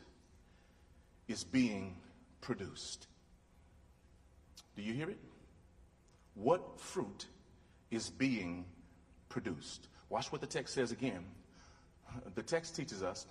is 1.29 1.45
being 1.45 1.97
produced? 2.43 3.07
Do 4.77 4.83
you 4.83 4.93
hear 4.93 5.09
it? 5.09 5.19
What 6.35 6.79
fruit 6.79 7.27
is 7.91 8.11
being 8.11 8.67
produced? 9.31 9.89
Watch 10.11 10.31
what 10.31 10.43
the 10.43 10.47
text 10.47 10.75
says 10.75 10.93
again. 10.93 11.25
The 12.35 12.43
text 12.43 12.77
teaches 12.77 13.03
us 13.03 13.27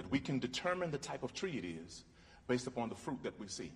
that 0.00 0.10
we 0.10 0.18
can 0.18 0.38
determine 0.38 0.90
the 0.90 0.98
type 0.98 1.22
of 1.22 1.34
tree 1.34 1.58
it 1.58 1.64
is 1.66 2.04
based 2.48 2.66
upon 2.66 2.88
the 2.88 2.94
fruit 2.94 3.18
that 3.22 3.38
we 3.38 3.46
see. 3.48 3.70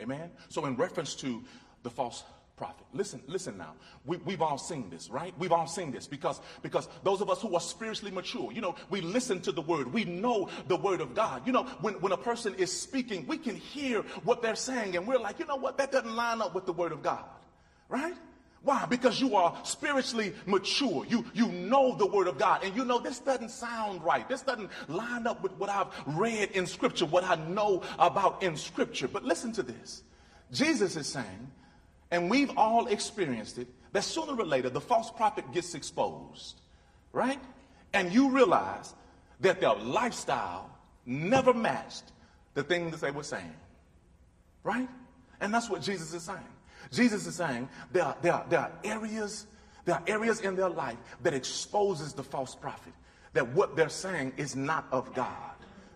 Amen? 0.00 0.28
So, 0.48 0.66
in 0.66 0.74
reference 0.74 1.14
to 1.16 1.44
the 1.84 1.90
false 1.90 2.24
prophet. 2.56 2.84
Listen, 2.92 3.22
listen 3.28 3.56
now. 3.56 3.74
We, 4.04 4.16
we've 4.18 4.42
all 4.42 4.58
seen 4.58 4.90
this, 4.90 5.08
right? 5.08 5.32
We've 5.38 5.52
all 5.52 5.68
seen 5.68 5.92
this 5.92 6.08
because, 6.08 6.40
because 6.62 6.88
those 7.04 7.20
of 7.20 7.30
us 7.30 7.40
who 7.40 7.54
are 7.54 7.60
spiritually 7.60 8.10
mature, 8.10 8.50
you 8.52 8.60
know, 8.60 8.74
we 8.90 9.00
listen 9.00 9.40
to 9.42 9.52
the 9.52 9.62
word. 9.62 9.92
We 9.92 10.04
know 10.04 10.48
the 10.66 10.76
word 10.76 11.00
of 11.00 11.14
God. 11.14 11.46
You 11.46 11.52
know, 11.52 11.62
when, 11.80 11.94
when 11.94 12.10
a 12.10 12.16
person 12.16 12.54
is 12.56 12.72
speaking, 12.72 13.24
we 13.28 13.38
can 13.38 13.54
hear 13.54 14.02
what 14.24 14.42
they're 14.42 14.56
saying 14.56 14.96
and 14.96 15.06
we're 15.06 15.18
like, 15.18 15.38
you 15.38 15.46
know 15.46 15.56
what? 15.56 15.78
That 15.78 15.92
doesn't 15.92 16.14
line 16.14 16.42
up 16.42 16.56
with 16.56 16.66
the 16.66 16.72
word 16.72 16.90
of 16.90 17.04
God, 17.04 17.24
right? 17.88 18.14
Why? 18.64 18.86
Because 18.86 19.20
you 19.20 19.34
are 19.34 19.56
spiritually 19.64 20.34
mature. 20.46 21.04
You, 21.08 21.24
you 21.34 21.48
know 21.48 21.96
the 21.96 22.06
word 22.06 22.28
of 22.28 22.38
God 22.38 22.62
and 22.62 22.76
you 22.76 22.84
know 22.84 23.00
this 23.00 23.18
doesn't 23.18 23.50
sound 23.50 24.04
right. 24.04 24.28
This 24.28 24.42
doesn't 24.42 24.70
line 24.88 25.26
up 25.26 25.42
with 25.42 25.52
what 25.52 25.68
I've 25.68 25.88
read 26.06 26.52
in 26.52 26.66
scripture, 26.66 27.06
what 27.06 27.24
I 27.24 27.34
know 27.48 27.82
about 27.98 28.42
in 28.42 28.56
scripture. 28.56 29.08
But 29.08 29.24
listen 29.24 29.52
to 29.52 29.62
this. 29.62 30.02
Jesus 30.52 30.96
is 30.96 31.08
saying 31.08 31.50
and 32.12 32.30
we've 32.30 32.56
all 32.56 32.86
experienced 32.86 33.58
it, 33.58 33.66
that 33.92 34.04
sooner 34.04 34.40
or 34.40 34.44
later 34.44 34.68
the 34.68 34.80
false 34.80 35.10
prophet 35.10 35.50
gets 35.52 35.74
exposed, 35.74 36.60
right? 37.12 37.40
And 37.94 38.12
you 38.12 38.30
realize 38.30 38.94
that 39.40 39.60
their 39.60 39.74
lifestyle 39.74 40.70
never 41.04 41.52
matched 41.52 42.04
the 42.54 42.62
things 42.62 42.92
that 42.92 43.00
they 43.00 43.10
were 43.10 43.22
saying, 43.24 43.54
right? 44.62 44.88
And 45.40 45.52
that's 45.52 45.68
what 45.68 45.82
Jesus 45.82 46.12
is 46.14 46.22
saying. 46.22 46.38
Jesus 46.92 47.26
is 47.26 47.34
saying 47.34 47.68
there 47.90 48.04
are, 48.04 48.16
there 48.22 48.34
are, 48.34 48.46
there 48.48 48.60
are 48.60 48.72
areas 48.84 49.46
there 49.84 49.96
are 49.96 50.02
areas 50.06 50.40
in 50.40 50.54
their 50.54 50.68
life 50.68 50.96
that 51.22 51.34
exposes 51.34 52.12
the 52.12 52.22
false 52.22 52.54
prophet 52.54 52.92
that 53.32 53.48
what 53.48 53.76
they're 53.76 53.88
saying 53.88 54.32
is 54.36 54.54
not 54.54 54.86
of 54.92 55.12
God 55.14 55.52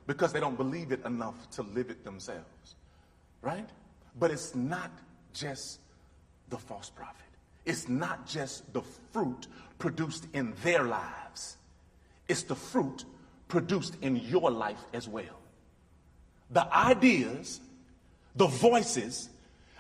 because 0.06 0.32
they 0.32 0.40
don't 0.40 0.56
believe 0.56 0.92
it 0.92 1.04
enough 1.04 1.48
to 1.50 1.62
live 1.62 1.90
it 1.90 2.04
themselves, 2.04 2.74
right? 3.42 3.68
But 4.18 4.30
it's 4.30 4.54
not 4.54 4.90
just 5.32 5.80
the 6.48 6.58
false 6.58 6.90
prophet. 6.90 7.16
It's 7.64 7.88
not 7.88 8.26
just 8.26 8.72
the 8.72 8.82
fruit 9.12 9.48
produced 9.78 10.26
in 10.32 10.54
their 10.62 10.84
lives, 10.84 11.56
it's 12.28 12.42
the 12.42 12.54
fruit 12.56 13.04
produced 13.48 13.96
in 14.02 14.16
your 14.16 14.50
life 14.50 14.84
as 14.92 15.06
well. 15.06 15.40
The 16.50 16.72
ideas, 16.74 17.60
the 18.34 18.46
voices 18.46 19.28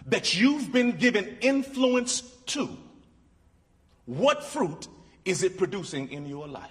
that 0.06 0.38
you've 0.38 0.72
been 0.72 0.92
given 0.92 1.36
influence 1.40 2.20
to, 2.46 2.68
what 4.06 4.44
fruit 4.44 4.88
is 5.24 5.42
it 5.42 5.58
producing 5.58 6.10
in 6.10 6.26
your 6.26 6.46
life? 6.46 6.70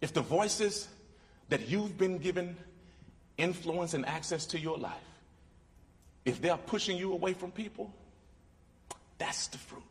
If 0.00 0.12
the 0.12 0.22
voices 0.22 0.88
that 1.48 1.68
you've 1.68 1.96
been 1.96 2.18
given 2.18 2.56
influence 3.38 3.94
and 3.94 4.04
access 4.06 4.46
to 4.46 4.58
your 4.58 4.76
life 4.76 5.10
if 6.24 6.40
they're 6.40 6.56
pushing 6.56 6.96
you 6.96 7.12
away 7.12 7.32
from 7.32 7.50
people, 7.50 7.92
that's 9.18 9.48
the 9.48 9.58
fruit. 9.58 9.82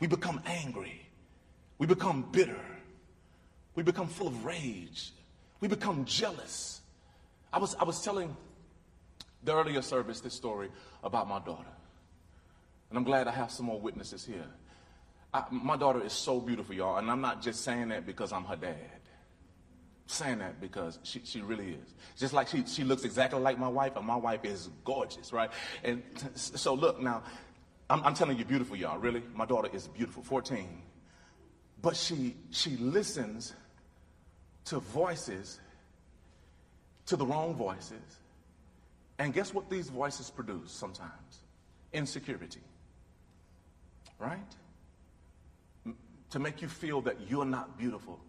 We 0.00 0.06
become 0.06 0.40
angry. 0.46 1.06
We 1.78 1.86
become 1.86 2.26
bitter. 2.30 2.60
We 3.74 3.82
become 3.82 4.08
full 4.08 4.28
of 4.28 4.44
rage. 4.44 5.12
We 5.60 5.68
become 5.68 6.04
jealous. 6.04 6.80
I 7.52 7.58
was, 7.58 7.74
I 7.76 7.84
was 7.84 8.02
telling 8.02 8.36
the 9.44 9.54
earlier 9.54 9.82
service 9.82 10.20
this 10.20 10.34
story 10.34 10.70
about 11.02 11.28
my 11.28 11.38
daughter. 11.38 11.70
And 12.90 12.98
I'm 12.98 13.04
glad 13.04 13.28
I 13.28 13.32
have 13.32 13.50
some 13.50 13.66
more 13.66 13.80
witnesses 13.80 14.24
here. 14.24 14.46
I, 15.32 15.44
my 15.50 15.76
daughter 15.76 16.02
is 16.02 16.12
so 16.12 16.40
beautiful, 16.40 16.74
y'all. 16.74 16.96
And 16.96 17.10
I'm 17.10 17.20
not 17.20 17.42
just 17.42 17.62
saying 17.62 17.88
that 17.88 18.06
because 18.06 18.32
I'm 18.32 18.44
her 18.44 18.56
dad 18.56 18.98
saying 20.10 20.38
that 20.38 20.60
because 20.60 20.98
she, 21.02 21.20
she 21.24 21.40
really 21.40 21.72
is. 21.72 21.94
Just 22.16 22.32
like 22.32 22.48
she, 22.48 22.64
she 22.66 22.82
looks 22.82 23.04
exactly 23.04 23.40
like 23.40 23.58
my 23.58 23.68
wife, 23.68 23.96
and 23.96 24.06
my 24.06 24.16
wife 24.16 24.44
is 24.44 24.68
gorgeous, 24.84 25.32
right? 25.32 25.50
And 25.84 26.02
so, 26.34 26.74
look, 26.74 27.00
now, 27.00 27.22
I'm, 27.90 28.02
I'm 28.02 28.14
telling 28.14 28.38
you, 28.38 28.44
beautiful, 28.44 28.76
y'all, 28.76 28.98
really. 28.98 29.22
My 29.34 29.44
daughter 29.44 29.68
is 29.72 29.86
beautiful, 29.88 30.22
14. 30.22 30.82
But 31.80 31.96
she, 31.96 32.36
she 32.50 32.70
listens 32.76 33.54
to 34.66 34.80
voices, 34.80 35.60
to 37.06 37.16
the 37.16 37.26
wrong 37.26 37.54
voices. 37.54 38.18
And 39.18 39.34
guess 39.34 39.52
what 39.52 39.68
these 39.68 39.88
voices 39.88 40.30
produce 40.30 40.70
sometimes? 40.70 41.42
Insecurity, 41.92 42.60
right? 44.18 44.38
To 46.30 46.38
make 46.38 46.62
you 46.62 46.68
feel 46.68 47.00
that 47.02 47.16
you're 47.28 47.44
not 47.44 47.78
beautiful 47.78 48.20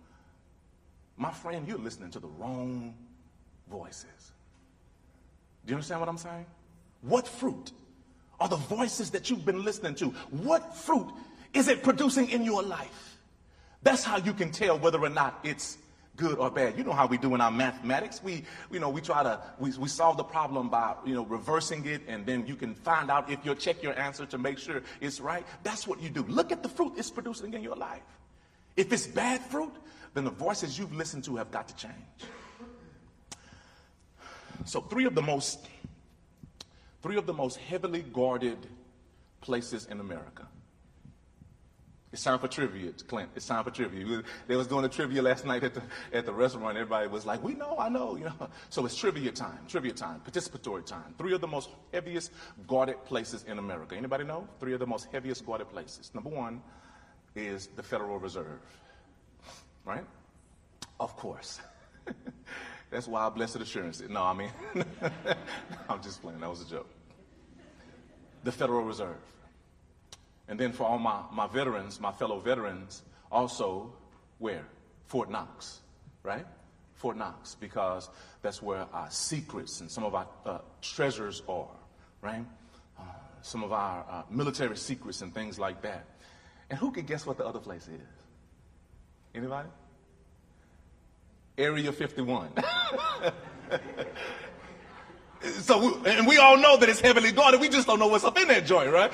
my 1.19 1.31
friend, 1.31 1.67
you're 1.67 1.77
listening 1.77 2.09
to 2.11 2.19
the 2.19 2.29
wrong 2.29 2.95
voices. 3.69 4.31
Do 5.65 5.71
you 5.71 5.75
understand 5.75 5.99
what 5.99 6.07
I'm 6.09 6.17
saying? 6.17 6.45
What 7.01 7.27
fruit 7.27 7.73
are 8.39 8.47
the 8.47 8.55
voices 8.55 9.11
that 9.11 9.29
you've 9.29 9.45
been 9.45 9.65
listening 9.65 9.95
to? 9.95 10.11
What 10.31 10.75
fruit 10.75 11.11
is 11.53 11.67
it 11.67 11.83
producing 11.83 12.29
in 12.29 12.43
your 12.45 12.63
life? 12.63 13.17
That's 13.83 14.03
how 14.03 14.17
you 14.17 14.33
can 14.33 14.51
tell 14.51 14.79
whether 14.79 14.99
or 14.99 15.09
not 15.09 15.39
it's 15.43 15.77
good 16.19 16.37
or 16.37 16.51
bad. 16.51 16.77
You 16.77 16.83
know 16.83 16.91
how 16.91 17.07
we 17.07 17.17
do 17.17 17.33
in 17.33 17.41
our 17.41 17.49
mathematics. 17.49 18.21
We, 18.21 18.43
you 18.69 18.79
know, 18.79 18.89
we 18.89 18.99
try 18.99 19.23
to, 19.23 19.41
we, 19.57 19.71
we 19.77 19.87
solve 19.87 20.17
the 20.17 20.23
problem 20.23 20.69
by, 20.69 20.95
you 21.05 21.15
know, 21.15 21.25
reversing 21.25 21.85
it 21.85 22.01
and 22.07 22.25
then 22.25 22.45
you 22.45 22.55
can 22.55 22.75
find 22.75 23.09
out 23.09 23.31
if 23.31 23.43
you 23.45 23.55
check 23.55 23.81
your 23.81 23.97
answer 23.97 24.25
to 24.25 24.37
make 24.37 24.59
sure 24.59 24.83
it's 24.99 25.21
right. 25.21 25.45
That's 25.63 25.87
what 25.87 26.01
you 26.01 26.09
do. 26.09 26.23
Look 26.23 26.51
at 26.51 26.61
the 26.61 26.69
fruit 26.69 26.93
it's 26.97 27.09
producing 27.09 27.53
in 27.53 27.63
your 27.63 27.77
life. 27.77 28.03
If 28.75 28.91
it's 28.91 29.07
bad 29.07 29.41
fruit, 29.41 29.73
then 30.13 30.25
the 30.25 30.31
voices 30.31 30.77
you've 30.77 30.93
listened 30.93 31.23
to 31.23 31.37
have 31.37 31.51
got 31.51 31.69
to 31.69 31.75
change. 31.75 31.95
So, 34.65 34.81
three 34.81 35.05
of 35.05 35.15
the 35.15 35.21
most 35.21 35.65
three 37.01 37.15
of 37.15 37.25
the 37.25 37.33
most 37.33 37.57
heavily 37.57 38.01
guarded 38.01 38.57
places 39.39 39.85
in 39.85 40.01
America. 40.01 40.47
It's 42.11 42.23
time 42.23 42.39
for 42.39 42.47
trivia, 42.47 42.91
Clint. 43.07 43.29
It's 43.35 43.45
time 43.45 43.63
for 43.63 43.69
trivia. 43.69 44.23
They 44.47 44.55
was 44.55 44.65
doing 44.65 44.83
a 44.83 44.89
trivia 44.89 45.21
last 45.21 45.45
night 45.45 45.63
at 45.63 45.75
the, 45.75 45.81
at 46.11 46.25
the 46.25 46.33
restaurant. 46.33 46.75
Everybody 46.75 47.07
was 47.07 47.23
like, 47.23 47.43
we 47.43 47.53
know, 47.53 47.75
I 47.77 47.87
know, 47.87 48.15
you 48.15 48.25
know. 48.25 48.33
So 48.69 48.83
it's 48.85 48.95
trivia 48.95 49.31
time, 49.31 49.59
trivia 49.67 49.93
time, 49.93 50.21
participatory 50.27 50.85
time. 50.85 51.13
Three 51.19 51.33
of 51.33 51.41
the 51.41 51.47
most 51.47 51.69
heaviest 51.93 52.31
guarded 52.67 53.03
places 53.05 53.45
in 53.47 53.59
America. 53.59 53.95
Anybody 53.95 54.23
know? 54.23 54.47
Three 54.59 54.73
of 54.73 54.79
the 54.79 54.87
most 54.87 55.07
heaviest 55.11 55.45
guarded 55.45 55.69
places. 55.69 56.11
Number 56.15 56.31
one 56.31 56.63
is 57.35 57.67
the 57.75 57.83
Federal 57.83 58.17
Reserve, 58.17 58.59
right? 59.85 60.05
Of 60.99 61.15
course. 61.15 61.59
That's 62.89 63.07
why 63.07 63.27
I 63.27 63.29
blessed 63.29 63.57
assurance. 63.57 64.01
No, 64.09 64.23
I 64.23 64.33
mean, 64.33 64.51
I'm 65.89 66.01
just 66.01 66.23
playing. 66.23 66.39
That 66.39 66.49
was 66.49 66.61
a 66.61 66.69
joke. 66.69 66.89
The 68.43 68.51
Federal 68.51 68.81
Reserve. 68.81 69.17
And 70.49 70.59
then 70.59 70.71
for 70.73 70.83
all 70.83 70.97
my, 70.97 71.21
my 71.31 71.45
veterans, 71.47 72.01
my 72.01 72.11
fellow 72.11 72.39
veterans, 72.39 73.03
also 73.31 73.93
where? 74.39 74.65
Fort 75.05 75.29
Knox, 75.29 75.79
right? 76.23 76.45
Fort 76.95 77.17
Knox, 77.17 77.55
because 77.55 78.09
that's 78.41 78.61
where 78.61 78.87
our 78.91 79.09
secrets 79.11 79.79
and 79.79 79.89
some 79.89 80.03
of 80.03 80.15
our 80.15 80.27
uh, 80.45 80.57
treasures 80.81 81.43
are, 81.47 81.67
right? 82.21 82.45
Uh, 82.97 83.03
some 83.43 83.63
of 83.63 83.71
our 83.71 84.03
uh, 84.09 84.23
military 84.29 84.75
secrets 84.75 85.21
and 85.21 85.33
things 85.33 85.59
like 85.59 85.83
that. 85.83 86.05
And 86.69 86.79
who 86.79 86.91
can 86.91 87.05
guess 87.05 87.27
what 87.27 87.37
the 87.37 87.45
other 87.45 87.59
place 87.59 87.87
is? 87.87 88.01
Anybody? 89.35 89.69
Area 91.57 91.91
51. 91.91 92.53
so, 95.41 95.79
we, 95.79 96.11
and 96.11 96.27
we 96.27 96.37
all 96.37 96.57
know 96.57 96.77
that 96.77 96.89
it's 96.89 96.99
heavily 96.99 97.31
guarded. 97.31 97.61
We 97.61 97.69
just 97.69 97.87
don't 97.87 97.99
know 97.99 98.07
what's 98.07 98.23
up 98.23 98.37
in 98.37 98.47
that 98.49 98.65
joint, 98.65 98.91
right? 98.91 99.11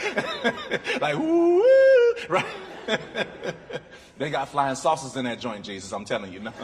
like, 1.02 1.18
woo, 1.18 2.14
right? 2.30 2.46
they 4.18 4.30
got 4.30 4.50
flying 4.50 4.76
saucers 4.76 5.16
in 5.16 5.26
that 5.26 5.40
joint, 5.40 5.66
Jesus. 5.66 5.92
I'm 5.92 6.06
telling 6.06 6.34
you, 6.34 6.40
no. 6.40 6.54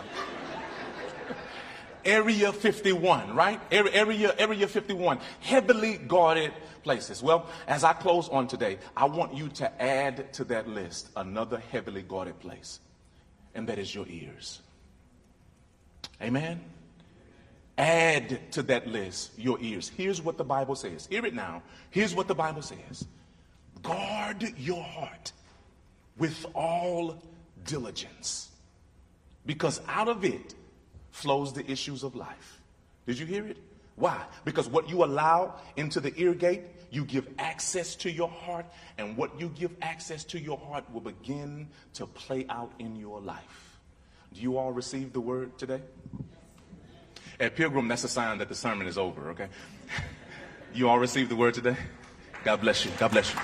Area 2.06 2.52
51, 2.52 3.36
right? 3.36 3.60
Area, 3.72 4.34
area 4.38 4.68
51, 4.68 5.20
heavily 5.40 5.98
guarded 5.98 6.52
places. 6.84 7.22
Well, 7.22 7.48
as 7.68 7.84
I 7.84 7.94
close 7.94 8.28
on 8.30 8.48
today, 8.48 8.80
I 8.98 9.06
want 9.06 9.36
you 9.36 9.50
to 9.50 9.82
add 9.82 10.34
to 10.34 10.44
that 10.46 10.68
list 10.68 11.10
another 11.16 11.62
heavily 11.72 12.02
guarded 12.02 12.40
place, 12.40 12.80
and 13.54 13.68
that 13.68 13.78
is 13.78 13.94
your 13.94 14.08
ears. 14.08 14.62
Amen? 16.20 16.62
Add 17.82 18.52
to 18.52 18.62
that 18.64 18.86
list 18.86 19.32
your 19.40 19.58
ears. 19.60 19.90
Here's 19.98 20.22
what 20.22 20.38
the 20.38 20.44
Bible 20.44 20.76
says. 20.76 21.08
Hear 21.08 21.26
it 21.26 21.34
now. 21.34 21.64
Here's 21.90 22.14
what 22.14 22.28
the 22.28 22.36
Bible 22.36 22.62
says 22.62 23.08
Guard 23.82 24.54
your 24.56 24.84
heart 24.84 25.32
with 26.16 26.46
all 26.54 27.20
diligence, 27.66 28.52
because 29.48 29.82
out 29.88 30.10
of 30.10 30.24
it 30.24 30.54
flows 31.10 31.54
the 31.54 31.70
issues 31.70 32.04
of 32.04 32.16
life. 32.16 32.62
Did 33.08 33.18
you 33.18 33.26
hear 33.26 33.48
it? 33.48 33.58
Why? 33.96 34.26
Because 34.46 34.70
what 34.70 34.88
you 34.88 35.04
allow 35.04 35.56
into 35.76 36.00
the 36.00 36.14
ear 36.22 36.36
gate, 36.36 36.62
you 36.92 37.04
give 37.04 37.28
access 37.40 37.96
to 37.96 38.12
your 38.12 38.30
heart, 38.30 38.68
and 39.00 39.18
what 39.18 39.40
you 39.40 39.50
give 39.50 39.76
access 39.82 40.24
to 40.26 40.40
your 40.40 40.60
heart 40.60 40.84
will 40.94 41.02
begin 41.02 41.68
to 41.96 42.06
play 42.06 42.46
out 42.48 42.72
in 42.78 42.96
your 42.96 43.20
life. 43.22 43.80
Do 44.36 44.42
you 44.42 44.60
all 44.60 44.72
receive 44.72 45.14
the 45.14 45.20
word 45.20 45.58
today? 45.58 45.82
At 47.42 47.56
Pilgrim, 47.56 47.88
that's 47.88 48.04
a 48.04 48.08
sign 48.08 48.38
that 48.38 48.50
the 48.50 48.56
sermon 48.56 48.86
is 48.86 49.00
over, 49.00 49.32
okay? 49.32 49.48
You 50.76 50.88
all 50.88 51.00
received 51.00 51.32
the 51.32 51.36
word 51.36 51.56
today? 51.56 51.76
God 52.44 52.62
bless 52.62 52.86
you. 52.86 52.92
God 53.00 53.10
bless 53.12 53.34
you. 53.34 53.40